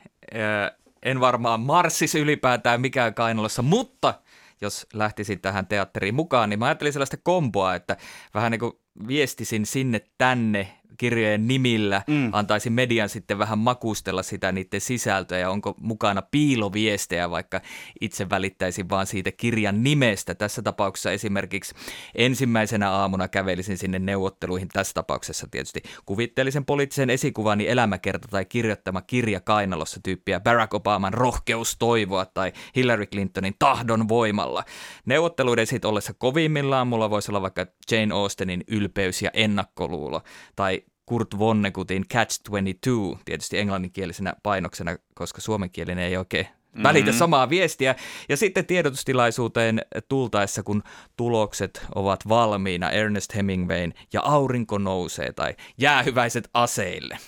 en 1.03 1.21
varmaan 1.21 1.61
marssis 1.61 2.15
ylipäätään 2.15 2.81
mikään 2.81 3.15
kainalossa, 3.15 3.63
mutta 3.63 4.15
jos 4.61 4.87
lähtisin 4.95 5.41
tähän 5.41 5.67
teatteriin 5.67 6.15
mukaan, 6.15 6.51
niin 6.51 6.59
mä 6.59 6.67
ajattelin 6.67 6.93
sellaista 6.93 7.17
komboa, 7.23 7.75
että 7.75 7.97
vähän 8.35 8.53
niin 8.53 8.61
kuin 8.61 8.73
viestisin 9.07 9.67
sinne 9.67 10.01
tänne 10.19 10.82
kirjojen 10.99 11.49
nimillä, 11.49 12.03
mm. 12.07 12.29
antaisin 12.33 12.73
median 12.73 13.09
sitten 13.09 13.39
vähän 13.39 13.59
makustella 13.59 14.23
sitä 14.23 14.53
niiden 14.53 14.81
sisältöä 14.81 15.39
ja 15.39 15.51
onko 15.51 15.75
mukana 15.81 16.23
piiloviestejä, 16.23 17.31
vaikka 17.31 17.61
itse 18.01 18.31
välittäisin 18.31 18.89
vaan 18.89 19.07
siitä 19.07 19.33
kirjan 19.33 19.83
nimestä. 19.83 20.35
Tässä 20.35 20.63
tapauksessa 20.63 21.11
esimerkiksi 21.11 21.75
ensimmäisenä 22.15 22.91
aamuna 22.91 23.29
kävelisin 23.29 23.79
sinne 23.79 23.99
neuvotteluihin, 23.99 24.69
tässä 24.69 24.95
tapauksessa 24.95 25.47
tietysti 25.51 25.83
kuvitteellisen 26.07 26.65
poliittisen 26.65 27.11
esikuvani 27.11 27.69
elämäkerta 27.69 28.29
tai 28.29 28.45
kirjoittama 28.45 29.03
kirja 29.03 29.41
kainalossa 29.41 30.01
tyyppiä 30.03 30.41
Barack 30.41 30.75
Obaman 30.75 31.15
rohkeus 31.15 31.77
toivoa 31.79 32.27
tai 32.27 32.53
Hillary 32.77 33.07
Clintonin 33.07 33.55
tahdon 33.59 34.09
voimalla. 34.09 34.65
Neuvotteluiden 35.07 35.67
sitten 35.67 35.89
ollessa 35.89 36.15
kovimmillaan 36.15 36.87
mulla 36.87 37.11
voisi 37.11 37.31
olla 37.31 37.43
vaikka 37.43 37.67
Jane 37.91 38.15
Austenin 38.15 38.65
ylpeys 38.69 39.23
ja 39.23 39.31
ennakkoluulo 39.35 40.23
tai 40.57 40.83
Kurt 41.13 41.39
Vonnegutin 41.39 42.05
Catch-22, 42.15 43.19
tietysti 43.25 43.59
englanninkielisenä 43.59 44.33
painoksena, 44.43 44.97
koska 45.15 45.41
suomenkielinen 45.41 46.05
ei 46.05 46.17
oikein 46.17 46.47
mm-hmm. 46.47 46.83
välitä 46.83 47.13
samaa 47.13 47.51
viestiä. 47.51 47.95
Ja 48.29 48.37
sitten 48.37 48.67
tiedotustilaisuuteen 48.67 49.83
tultaessa, 50.09 50.63
kun 50.63 50.83
tulokset 51.17 51.87
ovat 51.95 52.29
valmiina 52.29 52.91
Ernest 52.91 53.35
Hemingwayn 53.35 53.95
ja 54.13 54.21
aurinko 54.25 54.79
nousee 54.79 55.33
tai 55.33 55.57
jäähyväiset 55.79 56.51
aseille. 56.55 57.19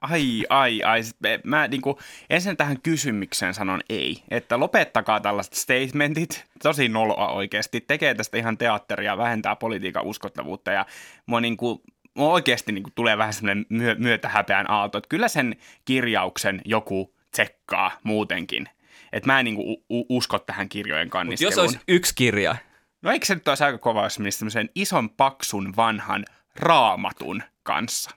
Ai, 0.00 0.44
ai, 0.48 0.82
ai. 0.82 1.00
Mä 1.44 1.68
niin 1.68 1.82
kuin, 1.82 1.96
ensin 2.30 2.56
tähän 2.56 2.80
kysymykseen 2.82 3.54
sanon 3.54 3.80
ei. 3.88 4.22
Että 4.28 4.60
lopettakaa 4.60 5.20
tällaiset 5.20 5.54
statementit. 5.54 6.44
Tosi 6.62 6.88
noloa 6.88 7.28
oikeasti. 7.28 7.80
Tekee 7.80 8.14
tästä 8.14 8.38
ihan 8.38 8.58
teatteria, 8.58 9.18
vähentää 9.18 9.56
politiikan 9.56 10.04
uskottavuutta. 10.04 10.70
Ja 10.70 10.86
mua 11.26 11.40
niin 11.40 11.56
kuin, 11.56 11.80
oikeasti 12.16 12.72
niin 12.72 12.82
kuin 12.82 12.92
tulee 12.94 13.18
vähän 13.18 13.32
semmoinen 13.32 13.66
myö, 13.68 13.94
myötähäpeän 13.98 14.70
aalto, 14.70 14.98
että 14.98 15.08
kyllä 15.08 15.28
sen 15.28 15.56
kirjauksen 15.84 16.62
joku 16.64 17.14
tsekkaa 17.30 17.98
muutenkin. 18.02 18.68
Että 19.12 19.26
mä 19.26 19.38
en 19.40 19.44
niin 19.44 19.56
kuin 19.56 19.76
usko 19.88 20.38
tähän 20.38 20.68
kirjojen 20.68 21.10
kannisteluun. 21.10 21.54
Mut 21.54 21.56
jos 21.56 21.72
olisi 21.72 21.84
yksi 21.88 22.14
kirja. 22.14 22.56
No 23.02 23.10
eikö 23.10 23.26
se 23.26 23.34
nyt 23.34 23.48
olisi 23.48 23.64
aika 23.64 23.78
kova, 23.78 24.02
jos 24.02 24.14
semmoisen 24.14 24.70
ison 24.74 25.10
paksun 25.10 25.76
vanhan 25.76 26.24
raamatun 26.56 27.42
kanssa? 27.62 28.10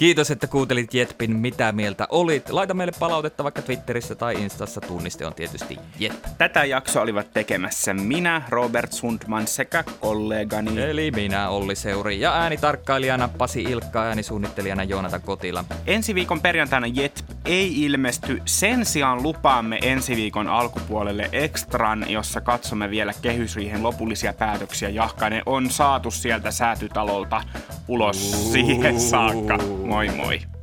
Kiitos, 0.00 0.30
että 0.30 0.46
kuuntelit 0.46 0.94
Jetpin 0.94 1.36
Mitä 1.36 1.72
mieltä 1.72 2.06
olit. 2.10 2.50
Laita 2.50 2.74
meille 2.74 2.92
palautetta 2.98 3.44
vaikka 3.44 3.62
Twitterissä 3.62 4.14
tai 4.14 4.42
Instassa. 4.42 4.80
Tunniste 4.80 5.26
on 5.26 5.34
tietysti 5.34 5.78
Jet. 5.98 6.28
Tätä 6.38 6.64
jaksoa 6.64 7.02
olivat 7.02 7.32
tekemässä 7.32 7.94
minä, 7.94 8.42
Robert 8.48 8.92
Sundman 8.92 9.46
sekä 9.46 9.84
kollegani. 10.00 10.82
Eli 10.82 11.10
minä, 11.10 11.48
Olli 11.48 11.76
Seuri. 11.76 12.20
Ja 12.20 12.32
äänitarkkailijana 12.32 13.28
Pasi 13.28 13.62
Ilkka, 13.62 14.02
äänisuunnittelijana 14.02 14.84
Joonata 14.84 15.18
Kotila. 15.18 15.64
Ensi 15.86 16.14
viikon 16.14 16.40
perjantaina 16.40 16.86
Jet 16.86 17.24
ei 17.44 17.84
ilmesty. 17.84 18.42
Sen 18.44 18.86
sijaan 18.86 19.22
lupaamme 19.22 19.78
ensi 19.82 20.16
viikon 20.16 20.48
alkupuolelle 20.48 21.28
ekstran, 21.32 22.06
jossa 22.08 22.40
katsomme 22.40 22.90
vielä 22.90 23.12
kehysriihen 23.22 23.82
lopullisia 23.82 24.32
päätöksiä. 24.32 24.88
Jahkainen 24.88 25.42
on 25.46 25.70
saatu 25.70 26.10
sieltä 26.10 26.50
säätytalolta 26.50 27.42
ulos 27.88 28.52
siihen 28.52 29.00
saakka. 29.00 29.58
Moi 29.90 30.06
moi. 30.16 30.59